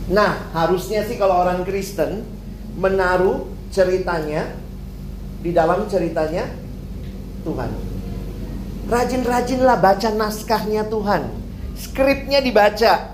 Nah, 0.10 0.50
harusnya 0.58 1.06
sih 1.06 1.22
kalau 1.22 1.38
orang 1.46 1.62
Kristen 1.62 2.26
menaruh 2.82 3.46
ceritanya 3.70 4.50
di 5.46 5.54
dalam 5.54 5.86
ceritanya 5.86 6.50
Tuhan. 7.46 7.70
Rajin-rajinlah 8.90 9.78
baca 9.78 10.10
naskahnya 10.10 10.90
Tuhan. 10.90 11.30
Skripnya 11.78 12.42
dibaca. 12.42 13.14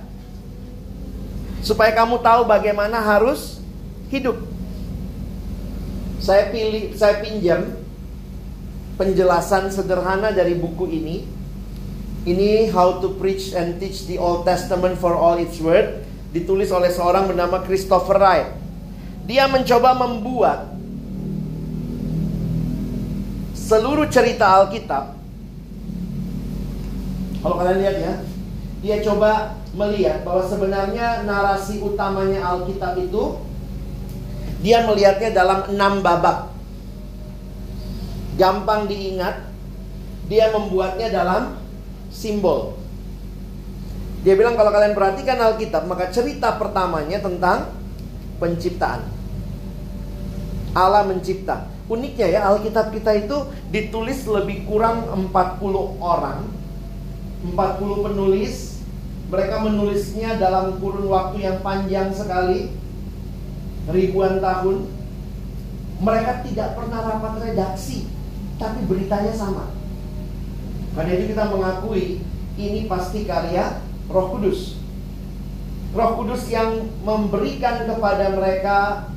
Supaya 1.60 1.92
kamu 1.92 2.24
tahu 2.24 2.48
bagaimana 2.48 3.04
harus 3.04 3.60
hidup. 4.08 4.40
Saya 6.24 6.48
pilih, 6.50 6.96
saya 6.96 7.20
pinjam 7.20 7.76
penjelasan 8.96 9.68
sederhana 9.68 10.32
dari 10.32 10.56
buku 10.56 10.88
ini. 10.88 11.28
Ini 12.26 12.72
How 12.72 13.04
to 13.04 13.20
Preach 13.20 13.52
and 13.54 13.78
Teach 13.78 14.08
the 14.08 14.16
Old 14.16 14.48
Testament 14.48 14.98
for 14.98 15.14
All 15.14 15.38
Its 15.38 15.60
Word 15.60 16.05
ditulis 16.36 16.68
oleh 16.76 16.92
seorang 16.92 17.32
bernama 17.32 17.64
Christopher 17.64 18.20
Wright. 18.20 18.52
Dia 19.24 19.48
mencoba 19.48 19.96
membuat 19.96 20.76
seluruh 23.56 24.12
cerita 24.12 24.60
Alkitab. 24.60 25.16
Kalau 27.40 27.56
kalian 27.56 27.80
lihat 27.80 27.98
ya, 28.04 28.14
dia 28.84 28.96
coba 29.08 29.56
melihat 29.72 30.28
bahwa 30.28 30.44
sebenarnya 30.44 31.24
narasi 31.24 31.80
utamanya 31.80 32.44
Alkitab 32.44 33.00
itu 33.00 33.40
dia 34.60 34.84
melihatnya 34.84 35.32
dalam 35.32 35.72
enam 35.72 36.04
babak. 36.04 36.52
Gampang 38.36 38.92
diingat, 38.92 39.48
dia 40.28 40.52
membuatnya 40.52 41.08
dalam 41.08 41.56
simbol. 42.12 42.85
Dia 44.26 44.34
bilang 44.34 44.58
kalau 44.58 44.74
kalian 44.74 44.98
perhatikan 44.98 45.38
Alkitab, 45.38 45.86
maka 45.86 46.10
cerita 46.10 46.58
pertamanya 46.58 47.22
tentang 47.22 47.70
penciptaan. 48.42 49.06
Allah 50.74 51.06
mencipta. 51.06 51.70
Uniknya 51.86 52.34
ya, 52.34 52.40
Alkitab 52.50 52.90
kita 52.90 53.14
itu 53.14 53.38
ditulis 53.70 54.26
lebih 54.26 54.66
kurang 54.66 55.06
40 55.30 56.02
orang. 56.02 56.42
40 57.46 57.54
penulis 58.10 58.82
Mereka 59.26 59.58
menulisnya 59.58 60.38
dalam 60.38 60.78
kurun 60.78 61.10
waktu 61.10 61.50
yang 61.50 61.58
panjang 61.66 62.14
sekali, 62.14 62.70
ribuan 63.90 64.38
tahun. 64.38 64.86
Mereka 65.98 66.46
tidak 66.46 66.78
pernah 66.78 67.02
rapat 67.02 67.42
redaksi, 67.42 68.06
tapi 68.62 68.86
beritanya 68.86 69.34
sama. 69.34 69.74
Karena 70.94 71.12
itu 71.18 71.34
kita 71.34 71.44
mengakui 71.50 72.22
ini 72.56 72.86
pasti 72.86 73.26
karya 73.26 73.85
Roh 74.10 74.28
Kudus. 74.38 74.78
Roh 75.96 76.12
Kudus 76.20 76.44
yang 76.52 76.92
memberikan 77.02 77.88
kepada 77.88 78.36
mereka 78.36 79.10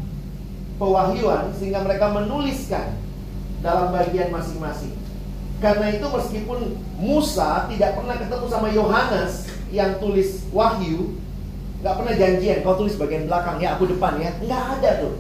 pewahyuan 0.78 1.50
sehingga 1.58 1.82
mereka 1.82 2.14
menuliskan 2.14 2.94
dalam 3.60 3.90
bagian 3.90 4.30
masing-masing. 4.30 4.94
Karena 5.58 5.90
itu 5.90 6.06
meskipun 6.06 6.78
Musa 7.02 7.66
tidak 7.66 7.98
pernah 7.98 8.14
ketemu 8.14 8.46
sama 8.46 8.68
Yohanes 8.70 9.50
yang 9.74 9.98
tulis 9.98 10.46
wahyu, 10.54 11.18
nggak 11.82 11.94
pernah 11.98 12.14
janjian 12.14 12.62
kau 12.62 12.78
tulis 12.78 12.94
bagian 12.94 13.26
belakang 13.26 13.58
ya 13.58 13.74
aku 13.74 13.90
depan 13.90 14.22
ya, 14.22 14.30
nggak 14.38 14.62
ada 14.78 14.90
tuh. 15.02 15.14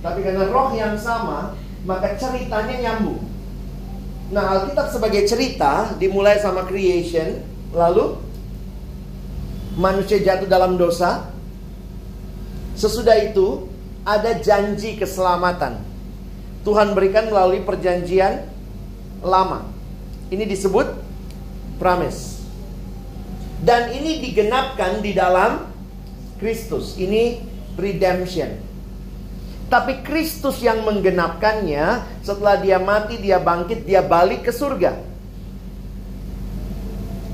Tapi 0.00 0.24
karena 0.24 0.48
roh 0.48 0.72
yang 0.72 0.96
sama, 0.96 1.52
maka 1.84 2.16
ceritanya 2.16 2.80
nyambung. 2.80 3.20
Nah 4.32 4.56
Alkitab 4.56 4.88
sebagai 4.88 5.28
cerita 5.28 5.92
dimulai 6.00 6.40
sama 6.40 6.64
creation, 6.64 7.44
lalu 7.76 8.23
manusia 9.78 10.22
jatuh 10.22 10.46
dalam 10.46 10.78
dosa. 10.78 11.30
Sesudah 12.74 13.14
itu 13.22 13.70
ada 14.02 14.34
janji 14.38 14.98
keselamatan. 14.98 15.78
Tuhan 16.66 16.96
berikan 16.96 17.28
melalui 17.28 17.62
perjanjian 17.62 18.48
lama. 19.20 19.68
Ini 20.32 20.44
disebut 20.48 20.86
promise. 21.78 22.42
Dan 23.64 23.94
ini 23.96 24.20
digenapkan 24.20 25.00
di 25.00 25.16
dalam 25.16 25.64
Kristus. 26.36 26.96
Ini 27.00 27.40
redemption. 27.78 28.74
Tapi 29.72 30.04
Kristus 30.04 30.60
yang 30.60 30.84
menggenapkannya 30.84 32.04
setelah 32.20 32.60
dia 32.60 32.76
mati, 32.76 33.16
dia 33.16 33.40
bangkit, 33.40 33.88
dia 33.88 34.04
balik 34.04 34.44
ke 34.44 34.52
surga. 34.52 34.92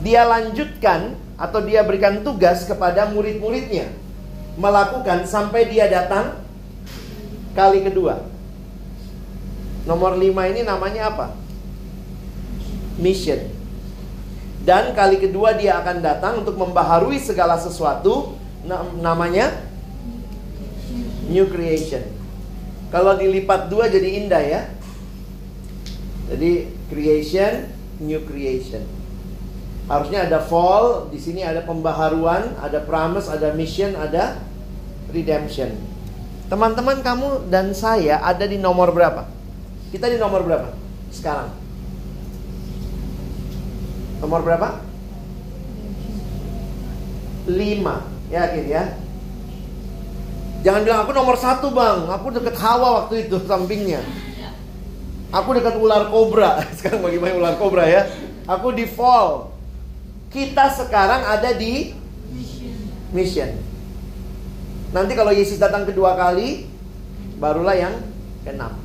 Dia 0.01 0.25
lanjutkan 0.25 1.19
atau 1.41 1.65
dia 1.65 1.81
berikan 1.81 2.21
tugas 2.21 2.69
kepada 2.69 3.09
murid-muridnya 3.09 3.89
melakukan 4.61 5.25
sampai 5.25 5.73
dia 5.73 5.89
datang 5.89 6.37
kali 7.57 7.81
kedua. 7.81 8.21
Nomor 9.89 10.21
lima 10.21 10.45
ini 10.53 10.61
namanya 10.61 11.09
apa? 11.09 11.27
mission. 13.01 13.41
Dan 14.61 14.93
kali 14.93 15.17
kedua 15.17 15.57
dia 15.57 15.81
akan 15.81 16.05
datang 16.05 16.45
untuk 16.45 16.61
membaharui 16.61 17.17
segala 17.17 17.57
sesuatu 17.57 18.37
namanya 19.01 19.57
new 21.33 21.49
creation. 21.49 22.05
Kalau 22.93 23.17
dilipat 23.17 23.73
dua 23.73 23.89
jadi 23.89 24.21
indah 24.21 24.43
ya. 24.45 24.63
Jadi 26.29 26.69
creation, 26.93 27.73
new 28.05 28.21
creation. 28.29 28.85
Harusnya 29.91 30.31
ada 30.31 30.39
fall, 30.39 31.11
di 31.11 31.19
sini 31.19 31.43
ada 31.43 31.67
pembaharuan, 31.67 32.55
ada 32.63 32.79
promise, 32.79 33.27
ada 33.27 33.51
mission, 33.59 33.99
ada 33.99 34.39
redemption. 35.11 35.75
Teman-teman 36.47 37.03
kamu 37.03 37.51
dan 37.51 37.75
saya 37.75 38.23
ada 38.23 38.47
di 38.47 38.55
nomor 38.55 38.95
berapa? 38.95 39.27
Kita 39.91 40.07
di 40.07 40.15
nomor 40.15 40.47
berapa 40.47 40.71
sekarang? 41.11 41.51
Nomor 44.23 44.47
berapa? 44.47 44.69
5 47.51 48.31
Yakin 48.31 48.65
ya? 48.71 48.85
Jangan 50.63 50.81
bilang 50.87 51.01
aku 51.03 51.13
nomor 51.17 51.35
satu 51.41 51.73
bang 51.73 52.05
Aku 52.15 52.31
deket 52.31 52.55
Hawa 52.61 53.03
waktu 53.03 53.27
itu 53.27 53.43
sampingnya 53.49 54.05
Aku 55.35 55.57
dekat 55.57 55.75
ular 55.81 56.13
kobra 56.13 56.63
Sekarang 56.79 57.01
bagaimana 57.01 57.35
ular 57.35 57.55
kobra 57.57 57.89
ya 57.89 58.07
Aku 58.45 58.71
di 58.77 58.85
fall 58.85 59.51
Kita 60.31 60.71
sekarang 60.71 61.27
ada 61.27 61.51
di 61.59 61.91
Mission 63.11 63.51
Nanti 64.95 65.19
kalau 65.19 65.35
Yesus 65.35 65.59
datang 65.59 65.83
kedua 65.83 66.15
kali 66.15 66.71
Barulah 67.43 67.75
yang 67.75 67.95
keenam 68.47 68.79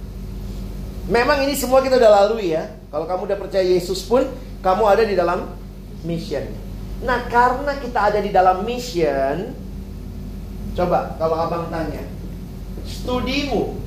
Memang 1.06 1.46
ini 1.46 1.54
semua 1.54 1.86
kita 1.86 2.02
udah 2.02 2.12
lalui 2.26 2.58
ya 2.58 2.66
Kalau 2.90 3.06
kamu 3.06 3.30
udah 3.30 3.38
percaya 3.38 3.66
Yesus 3.66 4.02
pun 4.10 4.26
kamu 4.66 4.84
ada 4.90 5.06
di 5.06 5.14
dalam 5.14 5.54
mission. 6.02 6.42
Nah, 7.06 7.30
karena 7.30 7.78
kita 7.78 8.10
ada 8.10 8.18
di 8.18 8.34
dalam 8.34 8.66
mission, 8.66 9.54
coba 10.74 11.14
kalau 11.22 11.38
abang 11.38 11.70
tanya, 11.70 12.02
studimu 12.82 13.78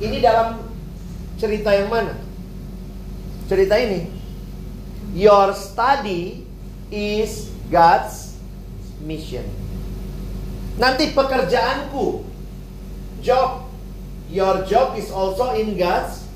ini 0.00 0.24
dalam 0.24 0.64
cerita 1.36 1.76
yang 1.76 1.92
mana? 1.92 2.16
Cerita 3.52 3.76
ini. 3.76 4.08
Your 5.12 5.52
study 5.52 6.45
is 6.90 7.50
God's 7.68 8.38
mission. 9.02 9.44
Nanti 10.76 11.16
pekerjaanku, 11.16 12.22
job, 13.24 13.64
your 14.28 14.62
job 14.68 14.94
is 15.00 15.08
also 15.08 15.56
in 15.56 15.74
God's 15.74 16.26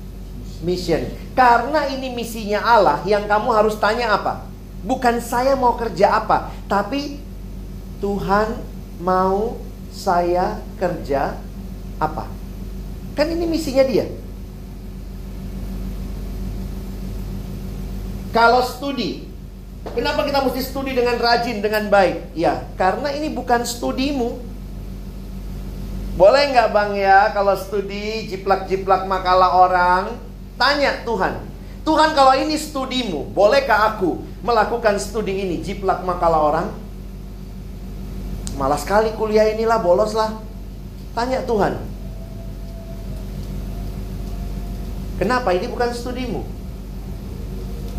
mission. 0.65 1.05
Karena 1.31 1.87
ini 1.87 2.11
misinya 2.11 2.59
Allah, 2.59 2.99
yang 3.07 3.29
kamu 3.29 3.49
harus 3.53 3.77
tanya 3.77 4.17
apa? 4.17 4.43
Bukan 4.81 5.21
saya 5.21 5.53
mau 5.53 5.77
kerja 5.77 6.19
apa, 6.19 6.49
tapi 6.65 7.21
Tuhan 8.01 8.57
mau 8.97 9.61
saya 9.93 10.57
kerja 10.81 11.37
apa? 12.01 12.25
Kan 13.13 13.29
ini 13.29 13.45
misinya 13.45 13.85
dia. 13.85 14.09
Kalau 18.33 18.63
studi, 18.63 19.30
kenapa 19.97 20.25
kita 20.27 20.45
mesti 20.45 20.61
studi 20.61 20.93
dengan 20.93 21.17
rajin, 21.17 21.59
dengan 21.59 21.89
baik? 21.89 22.37
Ya, 22.37 22.65
karena 22.77 23.09
ini 23.13 23.33
bukan 23.33 23.65
studimu. 23.65 24.37
Boleh 26.15 26.53
nggak 26.53 26.69
bang 26.75 26.91
ya 26.99 27.19
kalau 27.33 27.55
studi 27.55 28.29
jiplak-jiplak 28.29 29.09
makalah 29.09 29.57
orang, 29.57 30.03
Tanya 30.61 31.01
Tuhan, 31.01 31.41
Tuhan 31.81 32.13
kalau 32.13 32.37
ini 32.37 32.53
studimu, 32.53 33.33
bolehkah 33.33 33.97
aku 33.97 34.21
melakukan 34.45 35.01
studi 35.01 35.41
ini? 35.41 35.65
Jiplak 35.65 36.05
makalah 36.05 36.37
orang. 36.37 36.67
Malah 38.61 38.77
sekali 38.77 39.09
kuliah 39.17 39.49
inilah, 39.49 39.81
boloslah. 39.81 40.37
Tanya 41.17 41.41
Tuhan. 41.41 41.81
Kenapa 45.17 45.49
ini 45.57 45.65
bukan 45.65 45.89
studimu? 45.89 46.45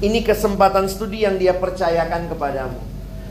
Ini 0.02 0.26
kesempatan 0.26 0.90
studi 0.90 1.22
yang 1.22 1.38
dia 1.38 1.54
percayakan 1.54 2.26
kepadamu. 2.26 2.78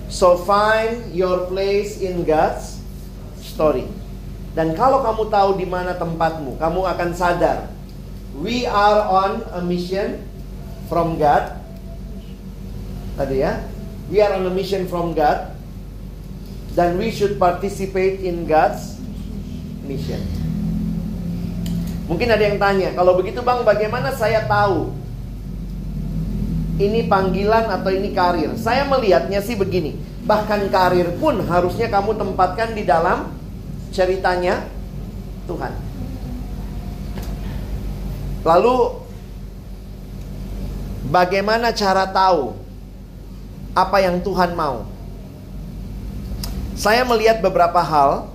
So 0.07 0.39
find 0.39 1.12
your 1.12 1.51
place 1.51 1.99
in 1.99 2.23
God's 2.23 2.79
story. 3.43 3.91
Dan 4.55 4.75
kalau 4.75 5.03
kamu 5.03 5.27
tahu 5.27 5.49
di 5.60 5.67
mana 5.67 5.95
tempatmu, 5.99 6.55
kamu 6.60 6.81
akan 6.84 7.10
sadar 7.12 7.71
We 8.31 8.63
are 8.63 9.03
on 9.03 9.43
a 9.51 9.60
mission 9.60 10.23
from 10.88 11.19
God. 11.19 11.60
Tadi 13.19 13.43
ya. 13.43 13.60
We 14.07 14.23
are 14.23 14.39
on 14.39 14.47
a 14.47 14.53
mission 14.53 14.88
from 14.88 15.12
God. 15.12 15.51
Dan 16.71 16.95
we 16.95 17.12
should 17.12 17.36
participate 17.36 18.23
in 18.23 18.47
God's 18.47 18.95
mission. 19.84 20.23
Mungkin 22.07 22.31
ada 22.31 22.43
yang 22.43 22.60
tanya, 22.60 22.95
kalau 22.95 23.19
begitu 23.19 23.43
Bang, 23.43 23.63
bagaimana 23.67 24.15
saya 24.15 24.47
tahu 24.47 24.91
ini 26.89 27.05
panggilan 27.05 27.69
atau 27.69 27.93
ini 27.93 28.09
karir? 28.15 28.57
Saya 28.57 28.87
melihatnya 28.89 29.43
sih 29.43 29.53
begini, 29.53 29.93
bahkan 30.25 30.65
karir 30.73 31.13
pun 31.21 31.37
harusnya 31.45 31.91
kamu 31.93 32.17
tempatkan 32.17 32.73
di 32.73 32.83
dalam 32.87 33.29
ceritanya 33.93 34.65
Tuhan. 35.45 35.73
Lalu 38.41 38.77
bagaimana 41.13 41.69
cara 41.69 42.09
tahu 42.09 42.57
apa 43.77 43.97
yang 44.01 44.17
Tuhan 44.25 44.57
mau? 44.57 44.89
Saya 46.73 47.05
melihat 47.05 47.45
beberapa 47.45 47.77
hal. 47.77 48.33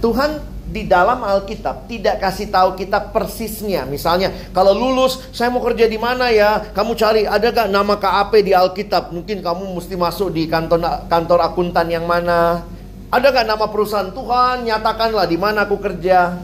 Tuhan 0.00 0.40
di 0.70 0.86
dalam 0.86 1.18
Alkitab 1.26 1.90
tidak 1.90 2.22
kasih 2.22 2.46
tahu 2.46 2.78
kita 2.78 3.10
persisnya. 3.10 3.82
Misalnya, 3.90 4.30
kalau 4.54 4.70
lulus, 4.70 5.18
saya 5.34 5.50
mau 5.50 5.58
kerja 5.58 5.90
di 5.90 5.98
mana 5.98 6.30
ya? 6.30 6.62
Kamu 6.70 6.94
cari 6.94 7.26
ada 7.26 7.50
gak 7.50 7.68
nama 7.74 7.98
KAP 7.98 8.38
di 8.46 8.54
Alkitab? 8.54 9.10
Mungkin 9.10 9.42
kamu 9.42 9.74
mesti 9.74 9.98
masuk 9.98 10.30
di 10.30 10.46
kantor 10.46 11.10
kantor 11.10 11.42
akuntan 11.42 11.90
yang 11.90 12.06
mana? 12.06 12.62
Ada 13.10 13.34
gak 13.34 13.46
nama 13.50 13.66
perusahaan 13.66 14.14
Tuhan? 14.14 14.62
Nyatakanlah 14.70 15.26
di 15.26 15.34
mana 15.34 15.66
aku 15.66 15.74
kerja. 15.82 16.38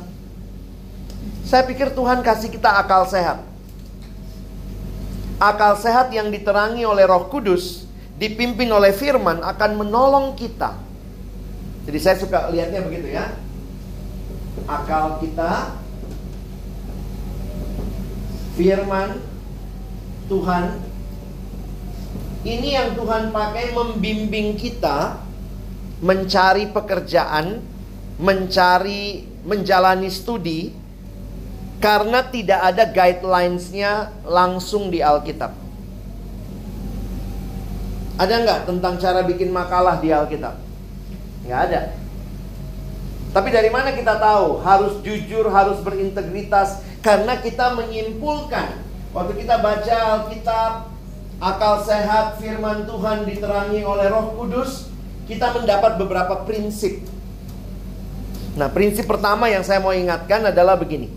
Saya 1.47 1.63
pikir 1.63 1.95
Tuhan 1.95 2.27
kasih 2.27 2.51
kita 2.51 2.83
akal 2.83 3.07
sehat. 3.07 3.39
Akal 5.39 5.79
sehat 5.79 6.11
yang 6.11 6.35
diterangi 6.35 6.83
oleh 6.83 7.07
Roh 7.07 7.31
Kudus, 7.31 7.87
dipimpin 8.19 8.67
oleh 8.75 8.91
firman 8.91 9.39
akan 9.47 9.87
menolong 9.87 10.35
kita. 10.35 10.75
Jadi 11.87 11.99
saya 12.03 12.19
suka 12.19 12.51
lihatnya 12.51 12.83
begitu 12.83 13.15
ya. 13.15 13.46
Akal 14.67 15.23
kita 15.23 15.79
firman 18.59 19.23
Tuhan 20.27 20.83
ini 22.47 22.75
yang 22.75 22.99
Tuhan 22.99 23.31
pakai 23.31 23.75
membimbing 23.75 24.55
kita 24.59 25.19
mencari 26.03 26.71
pekerjaan, 26.71 27.63
mencari 28.19 29.27
menjalani 29.47 30.11
studi 30.11 30.71
karena 31.79 32.23
tidak 32.27 32.61
ada 32.75 32.85
guidelines-nya 32.91 34.15
langsung 34.27 34.91
di 34.91 35.03
Alkitab. 35.03 35.55
Ada 38.17 38.35
nggak 38.43 38.61
tentang 38.67 38.95
cara 38.99 39.23
bikin 39.23 39.51
makalah 39.53 39.99
di 40.03 40.09
Alkitab? 40.15 40.59
Nggak 41.45 41.61
ada. 41.71 42.06
Tapi 43.37 43.53
dari 43.53 43.69
mana 43.69 43.93
kita 43.93 44.17
tahu 44.17 44.65
harus 44.65 44.97
jujur, 45.05 45.45
harus 45.53 45.77
berintegritas? 45.85 46.81
Karena 47.05 47.37
kita 47.37 47.77
menyimpulkan 47.77 48.81
waktu 49.13 49.45
kita 49.45 49.61
baca 49.61 49.97
Alkitab, 50.17 50.89
akal 51.37 51.85
sehat, 51.85 52.41
firman 52.41 52.89
Tuhan 52.89 53.29
diterangi 53.29 53.85
oleh 53.85 54.09
Roh 54.09 54.33
Kudus, 54.41 54.89
kita 55.29 55.53
mendapat 55.53 56.01
beberapa 56.01 56.49
prinsip. 56.49 57.05
Nah, 58.57 58.73
prinsip 58.73 59.05
pertama 59.05 59.53
yang 59.53 59.61
saya 59.61 59.85
mau 59.85 59.93
ingatkan 59.93 60.41
adalah 60.49 60.81
begini. 60.81 61.13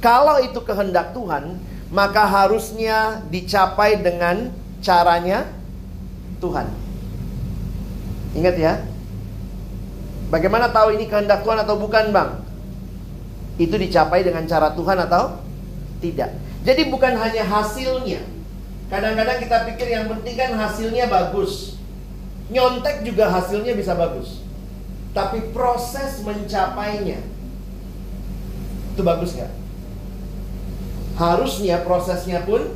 Kalau 0.00 0.40
itu 0.40 0.64
kehendak 0.64 1.12
Tuhan, 1.12 1.60
maka 1.92 2.24
harusnya 2.24 3.20
dicapai 3.28 4.00
dengan 4.00 4.48
caranya 4.80 5.44
Tuhan. 6.40 6.72
Ingat 8.32 8.56
ya. 8.56 8.80
Bagaimana 10.28 10.68
tahu 10.68 10.96
ini 10.96 11.08
kehendak 11.08 11.44
Tuhan 11.44 11.60
atau 11.64 11.80
bukan, 11.80 12.12
Bang? 12.12 12.44
Itu 13.56 13.74
dicapai 13.80 14.22
dengan 14.22 14.44
cara 14.44 14.76
Tuhan 14.76 14.98
atau 15.08 15.40
tidak. 16.04 16.36
Jadi 16.62 16.92
bukan 16.92 17.16
hanya 17.16 17.42
hasilnya. 17.42 18.22
Kadang-kadang 18.88 19.38
kita 19.40 19.56
pikir 19.72 19.88
yang 19.92 20.06
penting 20.08 20.36
kan 20.36 20.52
hasilnya 20.56 21.08
bagus. 21.08 21.80
Nyontek 22.48 23.04
juga 23.04 23.28
hasilnya 23.28 23.76
bisa 23.76 23.96
bagus. 23.96 24.40
Tapi 25.16 25.52
proses 25.52 26.20
mencapainya 26.24 27.20
itu 28.98 29.06
bagus 29.06 29.30
nggak? 29.38 29.52
Harusnya 31.14 31.86
prosesnya 31.86 32.42
pun 32.42 32.74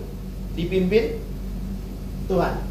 dipimpin 0.55 1.19
Tuhan. 2.31 2.63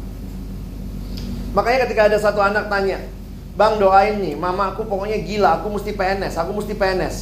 Makanya 1.52 1.84
ketika 1.84 2.08
ada 2.08 2.16
satu 2.16 2.40
anak 2.40 2.72
tanya, 2.72 3.11
Bang 3.52 3.76
doain 3.76 4.16
nih, 4.16 4.32
mama 4.32 4.72
aku 4.72 4.88
pokoknya 4.88 5.20
gila, 5.20 5.60
aku 5.60 5.68
mesti 5.76 5.92
PNS, 5.92 6.40
aku 6.40 6.56
mesti 6.56 6.72
PNS. 6.72 7.16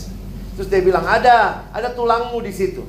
Terus 0.55 0.69
dia 0.71 0.79
bilang, 0.79 1.03
ada, 1.03 1.67
ada 1.75 1.91
tulangmu 1.91 2.39
di 2.39 2.55
situ. 2.55 2.87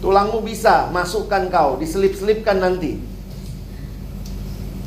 Tulangmu 0.00 0.40
bisa, 0.40 0.88
masukkan 0.88 1.52
kau, 1.52 1.76
diselip-selipkan 1.76 2.58
nanti. 2.64 2.96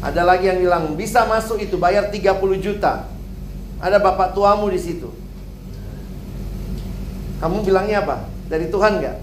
Ada 0.02 0.22
lagi 0.22 0.50
yang 0.50 0.62
bilang 0.62 0.94
bisa 0.94 1.26
masuk 1.26 1.62
itu 1.62 1.78
bayar 1.82 2.10
30 2.14 2.62
juta. 2.62 3.10
Ada 3.82 3.98
bapak 4.02 4.34
tuamu 4.38 4.70
di 4.70 4.78
situ. 4.82 5.10
Kamu 7.42 7.62
bilangnya 7.62 8.02
apa? 8.06 8.26
Dari 8.50 8.70
Tuhan 8.70 9.02
nggak? 9.02 9.18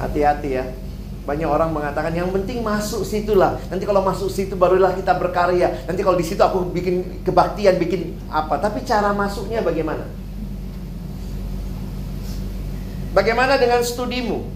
Hati-hati 0.00 0.50
ya. 0.52 0.64
Banyak 1.28 1.44
orang 1.44 1.76
mengatakan 1.76 2.16
yang 2.16 2.32
penting 2.32 2.64
masuk 2.64 3.04
situlah. 3.04 3.60
Nanti 3.68 3.84
kalau 3.84 4.00
masuk 4.00 4.32
situ 4.32 4.56
barulah 4.56 4.96
kita 4.96 5.12
berkarya. 5.12 5.84
Nanti 5.84 6.00
kalau 6.00 6.16
di 6.16 6.24
situ 6.24 6.40
aku 6.40 6.72
bikin 6.72 7.20
kebaktian, 7.20 7.76
bikin 7.76 8.16
apa. 8.32 8.56
Tapi 8.56 8.80
cara 8.88 9.12
masuknya 9.12 9.60
bagaimana? 9.60 10.08
Bagaimana 13.12 13.60
dengan 13.60 13.84
studimu? 13.84 14.48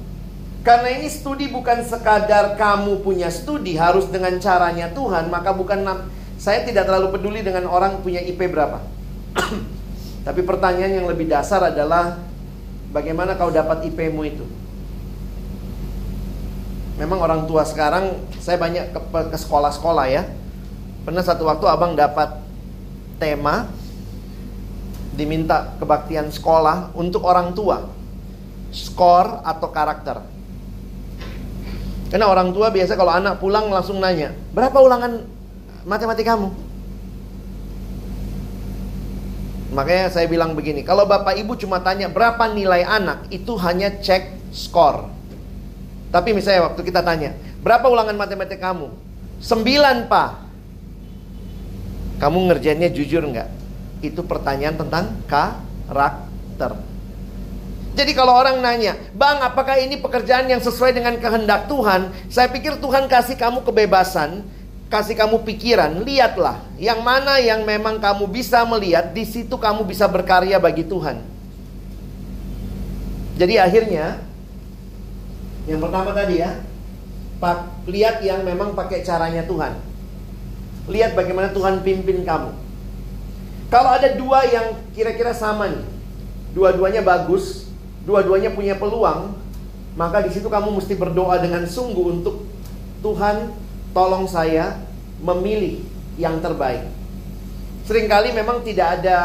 Karena 0.64 0.96
ini 0.96 1.12
studi 1.12 1.52
bukan 1.52 1.85
sekadar 1.85 2.56
kamu 2.56 3.04
punya 3.04 3.28
studi 3.28 3.76
harus 3.76 4.08
dengan 4.08 4.32
caranya 4.40 4.88
Tuhan, 4.96 5.28
maka 5.28 5.52
bukan 5.52 5.85
saya 6.40 6.64
tidak 6.64 6.88
terlalu 6.88 7.12
peduli 7.12 7.44
dengan 7.44 7.68
orang 7.68 8.00
punya 8.00 8.22
IP 8.24 8.48
berapa. 8.48 8.80
Tapi 10.26 10.40
pertanyaan 10.40 11.02
yang 11.02 11.11
lebih 11.11 11.28
dasar 11.28 11.61
adalah 11.68 12.16
bagaimana 12.94 13.37
kau 13.37 13.50
dapat 13.52 13.90
IP-mu 13.90 14.22
itu? 14.24 14.62
Memang 17.03 17.19
orang 17.19 17.51
tua 17.51 17.67
sekarang 17.67 18.15
saya 18.38 18.62
banyak 18.62 18.95
ke, 18.95 19.35
sekolah-sekolah 19.35 20.07
ya. 20.07 20.23
Pernah 21.03 21.27
satu 21.27 21.51
waktu 21.51 21.67
abang 21.67 21.99
dapat 21.99 22.38
tema 23.19 23.67
diminta 25.19 25.75
kebaktian 25.83 26.31
sekolah 26.31 26.95
untuk 26.95 27.27
orang 27.27 27.59
tua, 27.59 27.91
skor 28.71 29.43
atau 29.43 29.69
karakter. 29.75 30.23
Karena 32.15 32.31
orang 32.31 32.55
tua 32.55 32.71
biasa 32.71 32.95
kalau 32.95 33.11
anak 33.11 33.43
pulang 33.43 33.67
langsung 33.67 33.99
nanya, 33.99 34.31
berapa 34.55 34.79
ulangan 34.79 35.27
matematika 35.83 36.38
kamu? 36.38 36.55
Makanya 39.75 40.07
saya 40.07 40.31
bilang 40.31 40.55
begini, 40.55 40.87
kalau 40.87 41.03
bapak 41.09 41.35
ibu 41.35 41.59
cuma 41.59 41.83
tanya 41.83 42.07
berapa 42.07 42.47
nilai 42.53 42.87
anak, 42.87 43.27
itu 43.33 43.59
hanya 43.59 43.91
cek 43.91 44.55
skor. 44.55 45.12
Tapi 46.12 46.37
misalnya 46.37 46.68
waktu 46.68 46.85
kita 46.85 47.01
tanya, 47.01 47.33
berapa 47.64 47.88
ulangan 47.88 48.12
matematika 48.12 48.70
kamu? 48.70 48.92
Sembilan 49.40 50.12
pak. 50.12 50.31
Kamu 52.20 52.38
ngerjainnya 52.53 52.92
jujur 52.92 53.25
nggak? 53.25 53.48
Itu 54.05 54.20
pertanyaan 54.22 54.77
tentang 54.77 55.25
karakter. 55.25 56.77
Jadi 57.92 58.12
kalau 58.16 58.37
orang 58.37 58.61
nanya, 58.61 58.96
Bang 59.12 59.40
apakah 59.40 59.77
ini 59.77 60.01
pekerjaan 60.01 60.48
yang 60.48 60.61
sesuai 60.61 60.96
dengan 60.96 61.16
kehendak 61.16 61.68
Tuhan? 61.68 62.12
Saya 62.33 62.48
pikir 62.48 62.81
Tuhan 62.81 63.05
kasih 63.05 63.37
kamu 63.37 63.64
kebebasan, 63.64 64.44
kasih 64.88 65.16
kamu 65.16 65.44
pikiran, 65.44 66.01
lihatlah. 66.01 66.61
Yang 66.81 67.01
mana 67.05 67.37
yang 67.40 67.64
memang 67.68 68.01
kamu 68.01 68.29
bisa 68.33 68.64
melihat, 68.64 69.12
di 69.12 69.29
situ 69.29 69.57
kamu 69.61 69.85
bisa 69.85 70.09
berkarya 70.09 70.57
bagi 70.57 70.85
Tuhan. 70.88 71.20
Jadi 73.37 73.61
akhirnya, 73.61 74.25
yang 75.66 75.79
pertama 75.79 76.11
tadi 76.11 76.42
ya, 76.42 76.62
pak, 77.38 77.87
lihat 77.87 78.22
yang 78.22 78.42
memang 78.42 78.75
pakai 78.75 79.03
caranya 79.07 79.46
Tuhan. 79.46 79.79
Lihat 80.90 81.14
bagaimana 81.14 81.55
Tuhan 81.55 81.87
pimpin 81.87 82.27
kamu. 82.27 82.51
Kalau 83.70 83.90
ada 83.94 84.11
dua 84.18 84.44
yang 84.46 84.77
kira-kira 84.92 85.33
sama 85.33 85.70
nih, 85.70 85.85
dua-duanya 86.53 87.01
bagus, 87.01 87.70
dua-duanya 88.05 88.53
punya 88.53 88.77
peluang, 88.77 89.33
maka 89.96 90.20
di 90.25 90.31
situ 90.35 90.51
kamu 90.51 90.77
mesti 90.77 90.98
berdoa 90.98 91.40
dengan 91.40 91.64
sungguh 91.64 92.20
untuk 92.20 92.44
Tuhan 93.01 93.55
tolong 93.92 94.27
saya 94.29 94.77
memilih 95.22 95.85
yang 96.18 96.42
terbaik. 96.42 96.85
Seringkali 97.87 98.35
memang 98.35 98.62
tidak 98.62 99.01
ada 99.01 99.18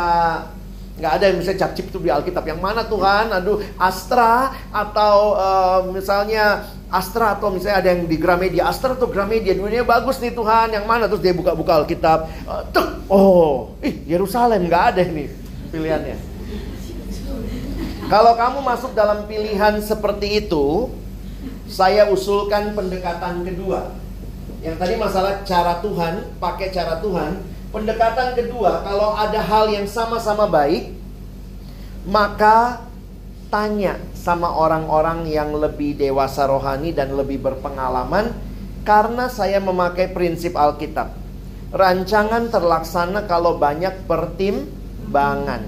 nggak 0.98 1.12
ada 1.22 1.26
yang 1.30 1.38
bisa 1.38 1.54
cap 1.54 1.78
cip 1.78 1.94
itu 1.94 2.02
di 2.02 2.10
Alkitab. 2.10 2.44
Yang 2.44 2.60
mana 2.62 2.82
Tuhan? 2.86 3.30
Aduh 3.30 3.62
Astra 3.78 4.54
atau 4.74 5.38
uh, 5.38 5.80
misalnya 5.94 6.66
Astra 6.90 7.38
atau 7.38 7.54
misalnya 7.54 7.78
ada 7.86 7.90
yang 7.94 8.10
di 8.10 8.18
Gramedia. 8.18 8.66
Astra 8.66 8.98
atau 8.98 9.06
Gramedia 9.06 9.54
dunia 9.54 9.86
bagus 9.86 10.18
nih 10.18 10.34
Tuhan. 10.34 10.74
Yang 10.74 10.86
mana? 10.90 11.06
Terus 11.06 11.22
dia 11.22 11.34
buka-buka 11.38 11.86
Alkitab. 11.86 12.26
Uh, 12.50 12.64
oh 13.08 13.78
ih 13.86 14.04
Yerusalem. 14.10 14.66
Nggak 14.66 14.84
ada 14.98 15.02
ini 15.06 15.30
pilihannya. 15.70 16.18
Kalau 18.08 18.40
kamu 18.40 18.64
masuk 18.64 18.96
dalam 18.96 19.28
pilihan 19.28 19.84
seperti 19.84 20.48
itu, 20.48 20.88
saya 21.68 22.08
usulkan 22.08 22.72
pendekatan 22.72 23.44
kedua. 23.44 23.92
Yang 24.64 24.76
tadi 24.80 24.94
masalah 24.96 25.44
cara 25.44 25.84
Tuhan, 25.84 26.40
pakai 26.40 26.72
cara 26.72 27.04
Tuhan. 27.04 27.57
Pendekatan 27.68 28.32
kedua, 28.32 28.80
kalau 28.80 29.12
ada 29.12 29.44
hal 29.44 29.68
yang 29.68 29.84
sama-sama 29.84 30.48
baik, 30.48 30.96
maka 32.08 32.88
tanya 33.52 34.00
sama 34.16 34.52
orang-orang 34.52 35.28
yang 35.28 35.52
lebih 35.56 36.00
dewasa 36.00 36.48
rohani 36.48 36.96
dan 36.96 37.12
lebih 37.16 37.44
berpengalaman 37.44 38.32
karena 38.88 39.28
saya 39.28 39.60
memakai 39.60 40.12
prinsip 40.16 40.56
Alkitab. 40.56 41.12
Rancangan 41.76 42.48
terlaksana 42.48 43.28
kalau 43.28 43.60
banyak 43.60 44.08
pertimbangan. 44.08 45.68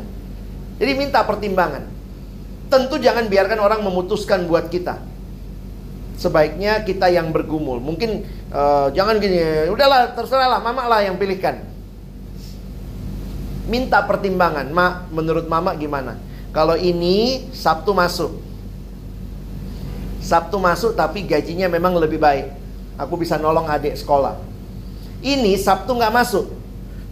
Jadi 0.80 0.92
minta 0.96 1.28
pertimbangan. 1.28 1.84
Tentu 2.72 2.96
jangan 2.96 3.28
biarkan 3.28 3.60
orang 3.60 3.84
memutuskan 3.84 4.48
buat 4.48 4.72
kita. 4.72 4.96
Sebaiknya 6.16 6.88
kita 6.88 7.12
yang 7.12 7.36
bergumul. 7.36 7.84
Mungkin 7.84 8.24
uh, 8.56 8.88
jangan 8.96 9.20
gini, 9.20 9.68
udahlah 9.68 10.16
terserah 10.16 10.48
lah, 10.56 10.60
mama 10.64 10.88
lah 10.88 11.04
yang 11.04 11.20
pilihkan. 11.20 11.79
Minta 13.70 14.02
pertimbangan, 14.02 14.66
mak 14.74 15.14
menurut 15.14 15.46
mama 15.46 15.78
gimana? 15.78 16.18
Kalau 16.50 16.74
ini 16.74 17.46
Sabtu 17.54 17.94
masuk, 17.94 18.42
Sabtu 20.18 20.58
masuk 20.58 20.98
tapi 20.98 21.22
gajinya 21.22 21.70
memang 21.70 21.94
lebih 22.02 22.18
baik. 22.18 22.50
Aku 22.98 23.14
bisa 23.14 23.38
nolong 23.38 23.70
adik 23.70 23.94
sekolah. 23.94 24.42
Ini 25.22 25.54
Sabtu 25.62 25.94
nggak 25.94 26.10
masuk, 26.10 26.50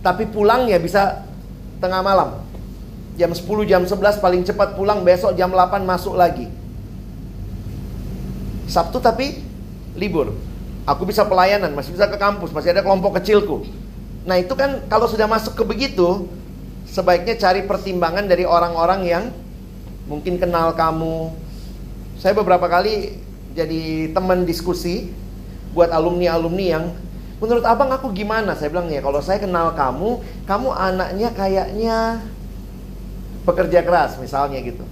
tapi 0.01 0.25
pulangnya 0.25 0.81
bisa 0.81 1.21
tengah 1.77 2.01
malam. 2.01 2.41
Jam 3.21 3.29
10, 3.29 3.45
jam 3.69 3.85
11 3.85 4.17
paling 4.17 4.41
cepat 4.41 4.73
pulang, 4.73 5.05
besok 5.05 5.37
jam 5.37 5.53
8 5.53 5.85
masuk 5.85 6.17
lagi. 6.17 6.49
Sabtu 8.65 8.97
tapi 8.97 9.41
libur. 9.93 10.33
Aku 10.87 11.03
bisa 11.03 11.21
pelayanan, 11.27 11.75
masih 11.75 11.93
bisa 11.93 12.07
ke 12.09 12.17
kampus, 12.17 12.49
masih 12.49 12.71
ada 12.73 12.81
kelompok 12.81 13.19
kecilku. 13.19 13.67
Nah 14.23 14.39
itu 14.39 14.53
kan 14.55 14.83
kalau 14.87 15.07
sudah 15.07 15.27
masuk 15.27 15.55
ke 15.55 15.63
begitu, 15.63 16.27
sebaiknya 16.89 17.35
cari 17.35 17.63
pertimbangan 17.67 18.25
dari 18.25 18.47
orang-orang 18.47 19.01
yang 19.05 19.23
mungkin 20.07 20.39
kenal 20.39 20.73
kamu. 20.73 21.35
Saya 22.17 22.33
beberapa 22.33 22.65
kali 22.65 23.19
jadi 23.53 24.11
teman 24.15 24.47
diskusi 24.47 25.11
buat 25.75 25.93
alumni-alumni 25.93 26.65
yang 26.65 26.83
menurut 27.37 27.61
abang 27.67 27.93
aku 27.93 28.09
gimana? 28.15 28.57
Saya 28.57 28.73
bilang 28.73 28.89
ya 28.89 29.03
kalau 29.03 29.21
saya 29.21 29.37
kenal 29.37 29.75
kamu, 29.77 30.23
kamu 30.49 30.69
anaknya 30.73 31.29
kayaknya 31.35 31.97
pekerja 33.45 33.79
keras 33.85 34.17
misalnya 34.17 34.59
gitu. 34.59 34.83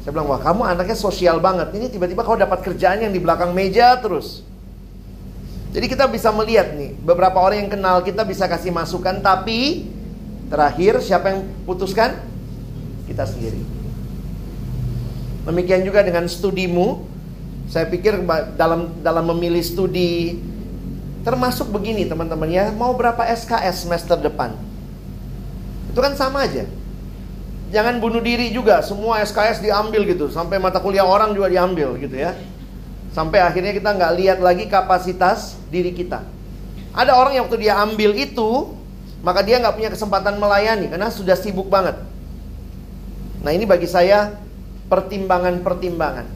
Saya 0.00 0.16
bilang, 0.16 0.32
wah 0.32 0.40
kamu 0.40 0.64
anaknya 0.64 0.96
sosial 0.96 1.44
banget. 1.44 1.76
Ini 1.76 1.92
tiba-tiba 1.92 2.24
kau 2.24 2.36
dapat 2.38 2.64
kerjaan 2.64 3.04
yang 3.04 3.12
di 3.12 3.20
belakang 3.20 3.52
meja 3.52 4.00
terus. 4.00 4.40
Jadi 5.70 5.86
kita 5.86 6.08
bisa 6.10 6.32
melihat 6.34 6.72
nih, 6.74 6.96
beberapa 7.04 7.38
orang 7.38 7.62
yang 7.62 7.70
kenal 7.70 8.02
kita 8.02 8.26
bisa 8.26 8.48
kasih 8.50 8.74
masukan, 8.74 9.22
tapi 9.22 9.86
terakhir 10.50 11.00
siapa 11.00 11.32
yang 11.32 11.40
putuskan? 11.64 12.18
Kita 13.06 13.24
sendiri. 13.24 13.62
Demikian 15.46 15.86
juga 15.86 16.04
dengan 16.04 16.28
studimu. 16.28 17.08
Saya 17.70 17.86
pikir 17.86 18.26
dalam 18.58 18.98
dalam 19.00 19.24
memilih 19.30 19.62
studi 19.62 20.42
termasuk 21.22 21.70
begini 21.70 22.08
teman-teman 22.08 22.50
ya, 22.50 22.74
mau 22.74 22.90
berapa 22.98 23.22
SKS 23.30 23.86
semester 23.86 24.18
depan? 24.18 24.58
Itu 25.94 26.02
kan 26.02 26.18
sama 26.18 26.44
aja 26.44 26.66
jangan 27.70 28.02
bunuh 28.02 28.20
diri 28.20 28.50
juga. 28.50 28.82
Semua 28.84 29.22
SKS 29.22 29.62
diambil 29.62 30.04
gitu. 30.04 30.28
Sampai 30.28 30.58
mata 30.58 30.82
kuliah 30.82 31.06
orang 31.06 31.32
juga 31.32 31.48
diambil 31.48 31.96
gitu 31.96 32.18
ya. 32.18 32.36
Sampai 33.10 33.42
akhirnya 33.42 33.74
kita 33.74 33.90
nggak 33.94 34.12
lihat 34.18 34.38
lagi 34.42 34.66
kapasitas 34.70 35.58
diri 35.70 35.94
kita. 35.94 36.22
Ada 36.90 37.14
orang 37.14 37.38
yang 37.38 37.46
waktu 37.46 37.58
dia 37.62 37.78
ambil 37.78 38.14
itu, 38.18 38.74
maka 39.20 39.44
dia 39.44 39.60
nggak 39.60 39.76
punya 39.76 39.90
kesempatan 39.92 40.40
melayani 40.40 40.88
karena 40.88 41.12
sudah 41.12 41.36
sibuk 41.36 41.68
banget. 41.68 41.96
Nah 43.40 43.50
ini 43.52 43.64
bagi 43.68 43.88
saya 43.88 44.36
pertimbangan-pertimbangan. 44.88 46.26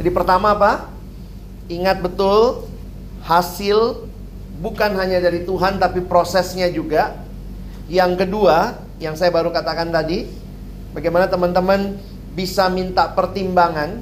Jadi 0.00 0.10
pertama 0.12 0.52
apa? 0.56 0.92
Ingat 1.68 2.04
betul 2.04 2.68
hasil 3.24 4.04
bukan 4.60 4.92
hanya 5.00 5.18
dari 5.20 5.42
Tuhan 5.48 5.80
tapi 5.80 6.04
prosesnya 6.04 6.68
juga. 6.68 7.16
Yang 7.88 8.24
kedua, 8.24 8.80
yang 9.00 9.12
saya 9.16 9.28
baru 9.28 9.52
katakan 9.52 9.92
tadi, 9.92 10.24
bagaimana 10.96 11.28
teman-teman 11.28 12.00
bisa 12.32 12.72
minta 12.72 13.12
pertimbangan, 13.12 14.00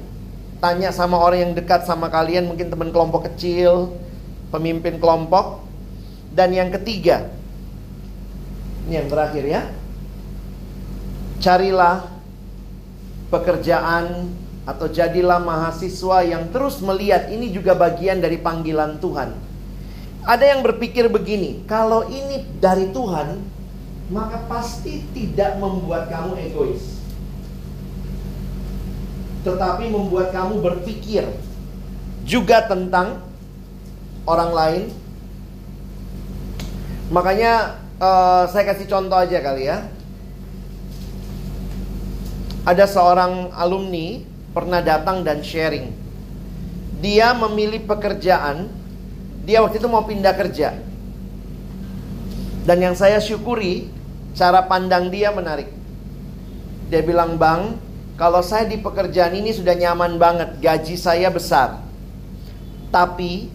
tanya 0.63 0.95
sama 0.95 1.19
orang 1.19 1.51
yang 1.51 1.53
dekat 1.55 1.83
sama 1.83 2.07
kalian, 2.07 2.47
mungkin 2.47 2.71
teman 2.71 2.95
kelompok 2.95 3.27
kecil, 3.31 3.91
pemimpin 4.55 5.03
kelompok. 5.03 5.67
Dan 6.31 6.55
yang 6.55 6.71
ketiga, 6.71 7.29
ini 8.87 8.93
yang 8.99 9.07
terakhir 9.07 9.43
ya. 9.47 9.61
Carilah 11.39 12.07
pekerjaan 13.31 14.31
atau 14.63 14.87
jadilah 14.87 15.43
mahasiswa 15.43 16.23
yang 16.23 16.47
terus 16.55 16.79
melihat 16.79 17.27
ini 17.27 17.51
juga 17.51 17.75
bagian 17.75 18.23
dari 18.23 18.39
panggilan 18.39 18.99
Tuhan. 18.99 19.35
Ada 20.23 20.55
yang 20.55 20.63
berpikir 20.63 21.11
begini, 21.11 21.67
kalau 21.67 22.07
ini 22.07 22.47
dari 22.63 22.87
Tuhan, 22.95 23.43
maka 24.07 24.39
pasti 24.47 25.03
tidak 25.11 25.59
membuat 25.59 26.07
kamu 26.07 26.39
egois. 26.47 27.03
Tetapi 29.43 29.91
membuat 29.91 30.31
kamu 30.31 30.63
berpikir 30.63 31.27
juga 32.23 32.63
tentang 32.63 33.19
orang 34.23 34.51
lain. 34.55 34.83
Makanya 37.11 37.82
uh, 38.03 38.43
saya 38.51 38.63
kasih 38.67 38.91
contoh 38.91 39.15
aja 39.15 39.39
kali 39.39 39.71
ya. 39.71 39.87
Ada 42.67 42.87
seorang 42.87 43.55
alumni 43.55 44.19
pernah 44.51 44.83
datang 44.83 45.23
dan 45.23 45.39
sharing. 45.39 45.91
Dia 46.99 47.35
memilih 47.35 47.83
pekerjaan, 47.83 48.71
dia 49.43 49.59
waktu 49.63 49.79
itu 49.79 49.87
mau 49.87 50.03
pindah 50.03 50.35
kerja. 50.35 50.75
Dan 52.63 52.79
yang 52.79 52.95
saya 52.95 53.19
syukuri, 53.19 53.91
Cara 54.33 54.65
pandang 54.65 55.13
dia 55.13 55.29
menarik. 55.29 55.69
Dia 56.89 57.05
bilang, 57.05 57.37
"Bang, 57.37 57.77
kalau 58.17 58.41
saya 58.41 58.65
di 58.65 58.81
pekerjaan 58.81 59.37
ini 59.37 59.53
sudah 59.53 59.77
nyaman 59.77 60.17
banget, 60.17 60.57
gaji 60.57 60.97
saya 60.97 61.29
besar. 61.29 61.85
Tapi 62.89 63.49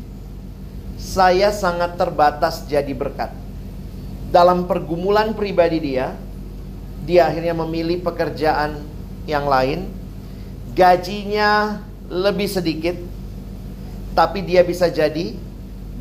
saya 0.94 1.50
sangat 1.50 1.98
terbatas 1.98 2.62
jadi 2.70 2.94
berkat." 2.94 3.47
Dalam 4.28 4.68
pergumulan 4.68 5.32
pribadi 5.32 5.80
dia, 5.80 6.12
dia 7.08 7.32
akhirnya 7.32 7.56
memilih 7.56 8.04
pekerjaan 8.04 8.84
yang 9.24 9.48
lain. 9.48 9.88
Gajinya 10.76 11.80
lebih 12.12 12.46
sedikit, 12.46 12.96
tapi 14.12 14.44
dia 14.44 14.60
bisa 14.62 14.86
jadi 14.92 15.32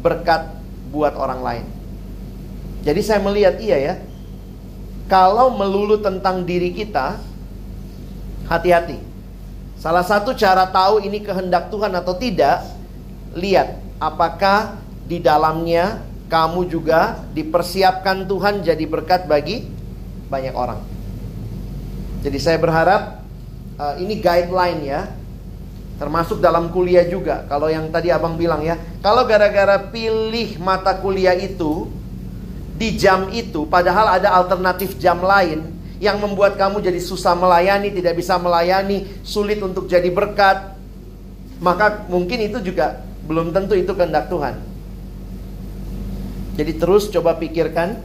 berkat 0.04 0.48
buat 0.92 1.16
orang 1.16 1.42
lain. 1.42 1.66
Jadi 2.84 3.02
saya 3.04 3.20
melihat 3.24 3.60
iya 3.60 3.78
ya, 3.80 3.94
kalau 5.08 5.56
melulu 5.56 6.00
tentang 6.00 6.44
diri 6.44 6.76
kita, 6.76 7.20
hati-hati. 8.48 9.00
Salah 9.80 10.04
satu 10.04 10.36
cara 10.36 10.68
tahu 10.68 11.04
ini 11.04 11.24
kehendak 11.24 11.72
Tuhan 11.72 11.96
atau 11.96 12.16
tidak, 12.16 12.64
lihat 13.36 13.80
apakah 14.04 14.76
di 15.08 15.22
dalamnya 15.24 16.02
kamu 16.28 16.68
juga 16.68 17.24
dipersiapkan 17.32 18.28
Tuhan 18.28 18.64
jadi 18.64 18.84
berkat 18.84 19.26
bagi 19.26 19.68
banyak 20.28 20.56
orang. 20.56 20.80
Jadi 22.22 22.38
saya 22.44 22.60
berharap 22.60 23.24
uh, 23.80 23.96
ini 23.96 24.20
guideline 24.20 24.82
ya, 24.84 25.02
termasuk 25.96 26.44
dalam 26.44 26.68
kuliah 26.70 27.08
juga. 27.08 27.48
Kalau 27.48 27.72
yang 27.72 27.88
tadi 27.90 28.12
abang 28.12 28.36
bilang 28.36 28.60
ya, 28.60 28.76
kalau 29.00 29.24
gara-gara 29.24 29.80
pilih 29.88 30.60
mata 30.60 31.00
kuliah 31.00 31.34
itu 31.34 31.88
di 32.76 33.00
jam 33.00 33.32
itu, 33.32 33.64
padahal 33.66 34.20
ada 34.20 34.36
alternatif 34.36 35.00
jam 35.00 35.24
lain 35.24 35.64
yang 35.98 36.22
membuat 36.22 36.60
kamu 36.60 36.84
jadi 36.84 37.02
susah 37.02 37.34
melayani, 37.34 37.90
tidak 37.90 38.20
bisa 38.20 38.38
melayani, 38.38 39.08
sulit 39.26 39.58
untuk 39.64 39.90
jadi 39.90 40.12
berkat, 40.14 40.78
maka 41.58 42.06
mungkin 42.06 42.38
itu 42.46 42.62
juga 42.62 43.02
belum 43.26 43.50
tentu 43.50 43.74
itu 43.74 43.90
kehendak 43.98 44.30
Tuhan. 44.30 44.77
Jadi 46.58 46.74
terus 46.76 47.08
coba 47.14 47.38
pikirkan 47.38 48.02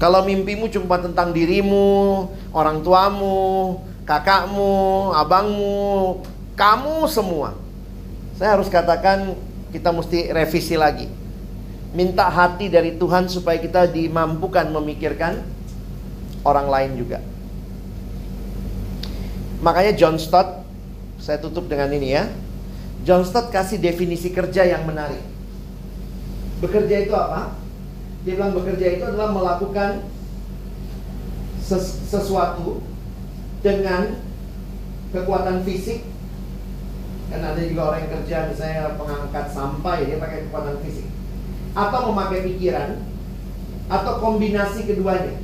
kalau 0.00 0.24
mimpimu 0.26 0.66
cuma 0.72 0.98
tentang 0.98 1.30
dirimu, 1.30 2.26
orang 2.50 2.82
tuamu, 2.82 3.78
kakakmu, 4.02 5.12
abangmu, 5.14 6.24
kamu 6.58 7.06
semua. 7.06 7.54
Saya 8.34 8.58
harus 8.58 8.66
katakan 8.66 9.36
kita 9.70 9.94
mesti 9.94 10.32
revisi 10.34 10.74
lagi 10.74 11.06
minta 11.92 12.26
hati 12.32 12.72
dari 12.72 12.96
Tuhan 12.96 13.28
supaya 13.28 13.60
kita 13.60 13.84
dimampukan 13.88 14.64
memikirkan 14.72 15.44
orang 16.42 16.66
lain 16.72 16.92
juga. 16.96 17.20
Makanya 19.62 19.94
John 19.94 20.18
Stott, 20.18 20.64
saya 21.22 21.38
tutup 21.38 21.70
dengan 21.70 21.92
ini 21.92 22.16
ya. 22.16 22.26
John 23.06 23.22
Stott 23.22 23.52
kasih 23.52 23.78
definisi 23.78 24.32
kerja 24.32 24.66
yang 24.66 24.88
menarik. 24.88 25.31
Bekerja 26.62 26.96
itu 27.10 27.12
apa? 27.12 27.58
Dia 28.22 28.38
bilang 28.38 28.54
bekerja 28.54 28.86
itu 28.94 29.02
adalah 29.02 29.34
melakukan 29.34 30.06
ses 31.58 32.06
sesuatu 32.06 32.78
dengan 33.66 34.22
kekuatan 35.10 35.66
fisik. 35.66 36.06
Kan 37.34 37.42
ada 37.42 37.58
juga 37.58 37.90
orang 37.90 38.06
yang 38.06 38.12
kerja 38.20 38.36
misalnya 38.54 38.94
pengangkat 38.94 39.46
sampah 39.50 39.94
dia 40.06 40.22
pakai 40.22 40.46
kekuatan 40.46 40.78
fisik 40.86 41.08
atau 41.72 42.00
memakai 42.12 42.46
pikiran 42.46 43.00
atau 43.90 44.12
kombinasi 44.22 44.86
keduanya. 44.86 45.34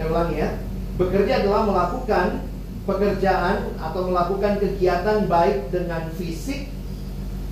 Saya 0.00 0.06
ulangi 0.08 0.36
ya. 0.40 0.50
Bekerja 0.96 1.44
adalah 1.44 1.68
melakukan 1.68 2.48
pekerjaan 2.88 3.76
atau 3.76 4.00
melakukan 4.08 4.62
kegiatan 4.62 5.28
baik 5.28 5.68
dengan 5.68 6.08
fisik 6.16 6.72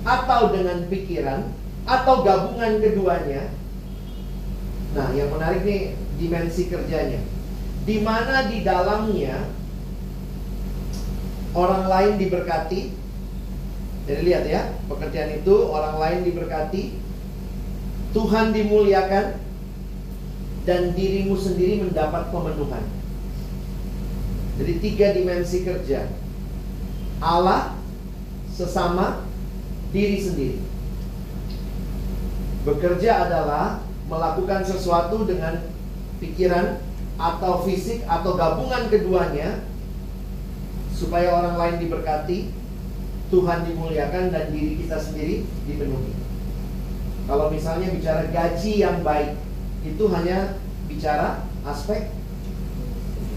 atau 0.01 0.49
dengan 0.49 0.89
pikiran 0.89 1.45
atau 1.85 2.25
gabungan 2.25 2.81
keduanya. 2.81 3.53
Nah, 4.97 5.13
yang 5.13 5.29
menarik 5.29 5.61
nih 5.61 5.93
dimensi 6.17 6.67
kerjanya. 6.67 7.21
Di 7.85 8.01
mana 8.01 8.49
di 8.49 8.65
dalamnya 8.65 9.45
orang 11.53 11.85
lain 11.85 12.13
diberkati. 12.17 12.81
Jadi 14.05 14.21
lihat 14.21 14.45
ya, 14.45 14.61
pekerjaan 14.85 15.41
itu 15.41 15.53
orang 15.65 15.97
lain 15.97 16.19
diberkati, 16.29 16.93
Tuhan 18.13 18.53
dimuliakan, 18.53 19.41
dan 20.65 20.93
dirimu 20.93 21.33
sendiri 21.33 21.81
mendapat 21.81 22.29
pemenuhan. 22.29 22.85
Jadi 24.61 24.73
tiga 24.77 25.07
dimensi 25.13 25.65
kerja. 25.65 26.05
Allah, 27.17 27.73
sesama, 28.53 29.25
diri 29.89 30.21
sendiri. 30.21 30.74
Bekerja 32.65 33.29
adalah 33.29 33.85
melakukan 34.09 34.65
sesuatu 34.65 35.21
dengan 35.29 35.69
pikiran 36.17 36.81
atau 37.15 37.61
fisik 37.61 38.01
atau 38.09 38.33
gabungan 38.33 38.89
keduanya 38.89 39.63
supaya 40.89 41.29
orang 41.29 41.55
lain 41.61 41.77
diberkati, 41.85 42.49
Tuhan 43.29 43.69
dimuliakan 43.69 44.33
dan 44.33 44.49
diri 44.49 44.81
kita 44.81 44.97
sendiri 44.97 45.45
dipenuhi. 45.69 46.13
Kalau 47.25 47.53
misalnya 47.53 47.93
bicara 47.93 48.29
gaji 48.29 48.73
yang 48.81 49.05
baik, 49.05 49.37
itu 49.85 50.03
hanya 50.09 50.57
bicara 50.89 51.45
aspek 51.65 52.09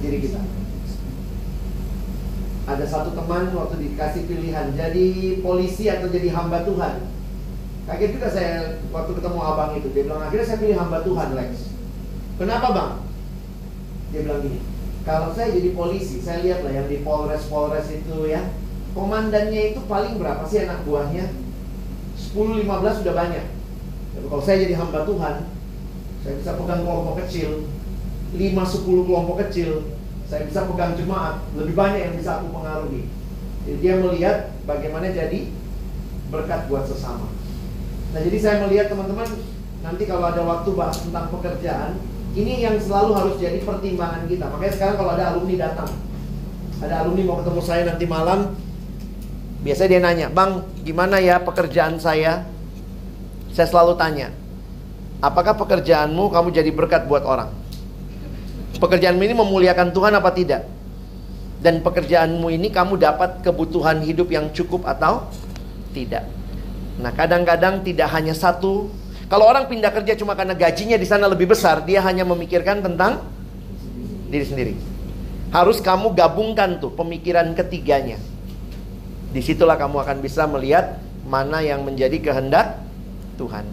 diri 0.01 0.25
kita. 0.25 0.41
Ada 2.69 2.85
satu 2.85 3.17
teman 3.17 3.49
waktu 3.57 3.81
dikasih 3.81 4.29
pilihan 4.29 4.77
jadi 4.77 5.41
polisi 5.41 5.89
atau 5.89 6.13
jadi 6.13 6.33
hamba 6.37 6.69
Tuhan. 6.69 7.18
Kaget 7.89 8.11
juga 8.21 8.29
saya 8.29 8.77
waktu 8.93 9.17
ketemu 9.17 9.39
abang 9.41 9.73
itu. 9.81 9.89
Dia 9.97 10.05
bilang 10.05 10.21
akhirnya 10.21 10.45
saya 10.45 10.61
pilih 10.61 10.77
hamba 10.77 11.01
Tuhan 11.01 11.33
Lex. 11.33 11.73
Kenapa 12.37 12.69
bang? 12.77 12.93
Dia 14.13 14.21
bilang 14.29 14.41
gini, 14.45 14.61
kalau 15.09 15.33
saya 15.33 15.57
jadi 15.57 15.73
polisi, 15.73 16.21
saya 16.21 16.45
lihat 16.45 16.69
lah 16.69 16.73
yang 16.77 16.85
di 16.85 17.01
Polres-Polres 17.01 17.89
itu 17.89 18.29
ya, 18.29 18.53
komandannya 18.93 19.73
itu 19.73 19.81
paling 19.89 20.21
berapa 20.21 20.45
sih 20.45 20.69
anak 20.69 20.85
buahnya? 20.85 21.33
10-15 22.37 23.01
sudah 23.01 23.15
banyak. 23.17 23.47
Tapi 24.17 24.27
kalau 24.29 24.43
saya 24.45 24.57
jadi 24.69 24.75
hamba 24.77 25.09
Tuhan, 25.09 25.35
saya 26.21 26.35
bisa 26.37 26.51
pegang 26.61 26.85
kelompok 26.85 27.25
kecil, 27.25 27.65
5-10 28.37 29.09
kelompok 29.09 29.37
kecil, 29.49 29.71
saya 30.29 30.45
bisa 30.45 30.69
pegang 30.69 30.93
jemaat, 30.93 31.41
lebih 31.57 31.73
banyak 31.73 32.01
yang 32.05 32.15
bisa 32.21 32.37
aku 32.37 32.53
pengaruhi. 32.53 33.09
Jadi 33.65 33.79
dia 33.81 33.95
melihat 33.97 34.37
bagaimana 34.69 35.09
jadi 35.09 35.49
berkat 36.29 36.69
buat 36.69 36.85
sesama. 36.85 37.38
Nah 38.09 38.21
jadi 38.25 38.39
saya 38.41 38.57
melihat 38.65 38.89
teman-teman, 38.89 39.29
nanti 39.85 40.03
kalau 40.09 40.33
ada 40.33 40.41
waktu 40.41 40.71
bahas 40.73 40.97
tentang 41.05 41.29
pekerjaan, 41.29 42.01
ini 42.33 42.65
yang 42.65 42.81
selalu 42.81 43.13
harus 43.13 43.35
jadi 43.37 43.61
pertimbangan 43.61 44.25
kita. 44.25 44.49
Makanya 44.49 44.73
sekarang 44.73 44.97
kalau 44.97 45.11
ada 45.13 45.25
alumni 45.35 45.57
datang, 45.69 45.91
ada 46.81 46.95
alumni 47.05 47.23
mau 47.29 47.37
ketemu 47.45 47.61
saya 47.61 47.83
nanti 47.85 48.05
malam, 48.09 48.57
biasanya 49.61 49.91
dia 49.91 50.01
nanya, 50.01 50.27
Bang, 50.33 50.65
gimana 50.87 51.21
ya 51.21 51.37
pekerjaan 51.43 52.01
saya? 52.01 52.49
Saya 53.53 53.67
selalu 53.69 53.99
tanya, 53.99 54.31
apakah 55.19 55.59
pekerjaanmu 55.59 56.31
kamu 56.31 56.49
jadi 56.55 56.71
berkat 56.71 57.11
buat 57.11 57.27
orang? 57.27 57.51
Pekerjaanmu 58.79 59.21
ini 59.27 59.35
memuliakan 59.35 59.91
Tuhan 59.91 60.15
apa 60.15 60.31
tidak? 60.31 60.63
Dan 61.59 61.83
pekerjaanmu 61.83 62.55
ini 62.55 62.71
kamu 62.71 62.95
dapat 63.03 63.43
kebutuhan 63.43 63.99
hidup 64.07 64.31
yang 64.31 64.47
cukup 64.55 64.87
atau 64.87 65.27
tidak? 65.91 66.38
Nah, 66.99 67.15
kadang-kadang 67.15 67.87
tidak 67.87 68.11
hanya 68.11 68.35
satu 68.35 68.91
kalau 69.29 69.45
orang 69.45 69.69
pindah 69.69 69.93
kerja 69.93 70.17
cuma 70.17 70.33
karena 70.33 70.57
gajinya 70.57 70.97
di 70.97 71.05
sana 71.05 71.29
lebih 71.29 71.53
besar, 71.53 71.85
dia 71.85 72.01
hanya 72.01 72.25
memikirkan 72.25 72.81
tentang 72.81 73.29
diri 74.33 74.45
sendiri. 74.49 74.75
Harus 75.53 75.85
kamu 75.85 76.17
gabungkan 76.17 76.81
tuh 76.81 76.97
pemikiran 76.97 77.53
ketiganya. 77.53 78.17
Di 79.29 79.45
situlah 79.45 79.77
kamu 79.77 80.01
akan 80.01 80.17
bisa 80.25 80.49
melihat 80.49 80.97
mana 81.29 81.61
yang 81.61 81.85
menjadi 81.85 82.17
kehendak 82.25 82.81
Tuhan. 83.37 83.69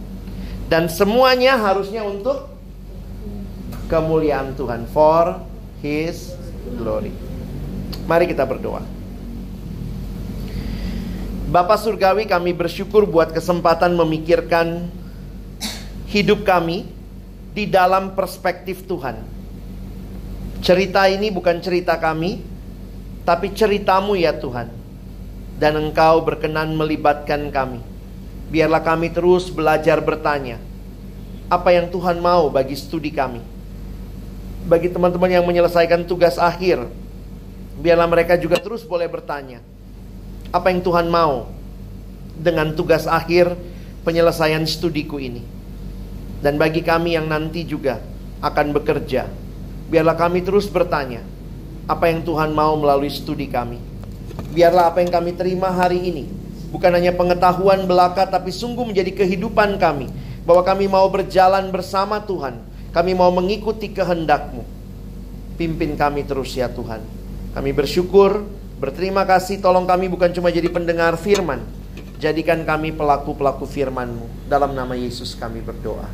Dan 0.67 0.91
semuanya 0.91 1.55
harusnya 1.55 2.03
untuk 2.03 2.51
kemuliaan 3.87 4.59
Tuhan. 4.59 4.91
For 4.91 5.39
His 5.79 6.35
glory. 6.75 7.15
Mari 8.11 8.27
kita 8.27 8.43
berdoa. 8.43 8.83
Bapak 11.55 11.79
Surgawi 11.79 12.27
kami 12.27 12.51
bersyukur 12.51 13.07
buat 13.07 13.31
kesempatan 13.31 13.95
memikirkan 13.95 14.91
hidup 16.11 16.43
kami 16.43 16.83
di 17.55 17.63
dalam 17.63 18.11
perspektif 18.11 18.83
Tuhan. 18.83 19.23
Cerita 20.59 21.07
ini 21.07 21.31
bukan 21.31 21.63
cerita 21.63 21.95
kami, 21.95 22.43
tapi 23.23 23.55
ceritamu 23.55 24.19
ya 24.19 24.35
Tuhan. 24.35 24.67
Dan 25.55 25.79
Engkau 25.79 26.27
berkenan 26.27 26.75
melibatkan 26.75 27.47
kami. 27.47 27.79
Biarlah 28.51 28.83
kami 28.83 29.15
terus 29.15 29.47
belajar 29.47 30.03
bertanya. 30.03 30.59
Apa 31.47 31.71
yang 31.71 31.87
Tuhan 31.87 32.19
mau 32.19 32.51
bagi 32.51 32.75
studi 32.75 33.15
kami. 33.15 33.39
Bagi 34.67 34.91
teman-teman 34.91 35.31
yang 35.31 35.47
menyelesaikan 35.47 36.03
tugas 36.03 36.35
akhir, 36.35 36.83
biarlah 37.79 38.11
mereka 38.11 38.35
juga 38.35 38.59
terus 38.59 38.83
boleh 38.83 39.07
bertanya. 39.07 39.63
Apa 40.55 40.71
yang 40.71 40.79
Tuhan 40.79 41.11
mau 41.11 41.51
dengan 42.39 42.71
tugas 42.71 43.03
akhir 43.11 43.51
penyelesaian 44.07 44.63
studiku 44.63 45.19
ini. 45.19 45.43
Dan 46.39 46.55
bagi 46.55 46.79
kami 46.79 47.19
yang 47.19 47.27
nanti 47.27 47.67
juga 47.67 47.99
akan 48.39 48.71
bekerja, 48.71 49.27
biarlah 49.91 50.15
kami 50.15 50.47
terus 50.47 50.71
bertanya, 50.71 51.19
apa 51.91 52.07
yang 52.07 52.23
Tuhan 52.23 52.55
mau 52.55 52.79
melalui 52.79 53.11
studi 53.11 53.51
kami. 53.51 53.81
Biarlah 54.55 54.95
apa 54.95 55.03
yang 55.03 55.11
kami 55.11 55.35
terima 55.35 55.67
hari 55.75 55.99
ini 56.07 56.23
bukan 56.71 56.91
hanya 56.91 57.15
pengetahuan 57.15 57.87
belaka 57.87 58.27
tapi 58.27 58.51
sungguh 58.51 58.83
menjadi 58.83 59.11
kehidupan 59.11 59.79
kami 59.79 60.11
bahwa 60.43 60.61
kami 60.63 60.91
mau 60.91 61.07
berjalan 61.07 61.71
bersama 61.71 62.21
Tuhan. 62.23 62.61
Kami 62.95 63.11
mau 63.11 63.27
mengikuti 63.31 63.91
kehendak-Mu. 63.91 64.63
Pimpin 65.59 65.99
kami 65.99 66.23
terus 66.23 66.55
ya 66.55 66.71
Tuhan. 66.71 67.03
Kami 67.51 67.71
bersyukur, 67.75 68.43
berterima 68.77 69.23
kasih 69.23 69.59
tolong 69.63 69.87
kami 69.87 70.11
bukan 70.11 70.31
cuma 70.31 70.51
jadi 70.51 70.67
pendengar 70.71 71.15
firman, 71.15 71.63
Jadikan 72.15 72.63
kami 72.63 72.95
pelaku-pelaku 72.95 73.67
firman-Mu. 73.67 74.47
Dalam 74.47 74.71
nama 74.71 74.95
Yesus 74.95 75.35
kami 75.35 75.59
berdoa. 75.59 76.07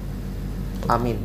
Amin. 0.90 1.22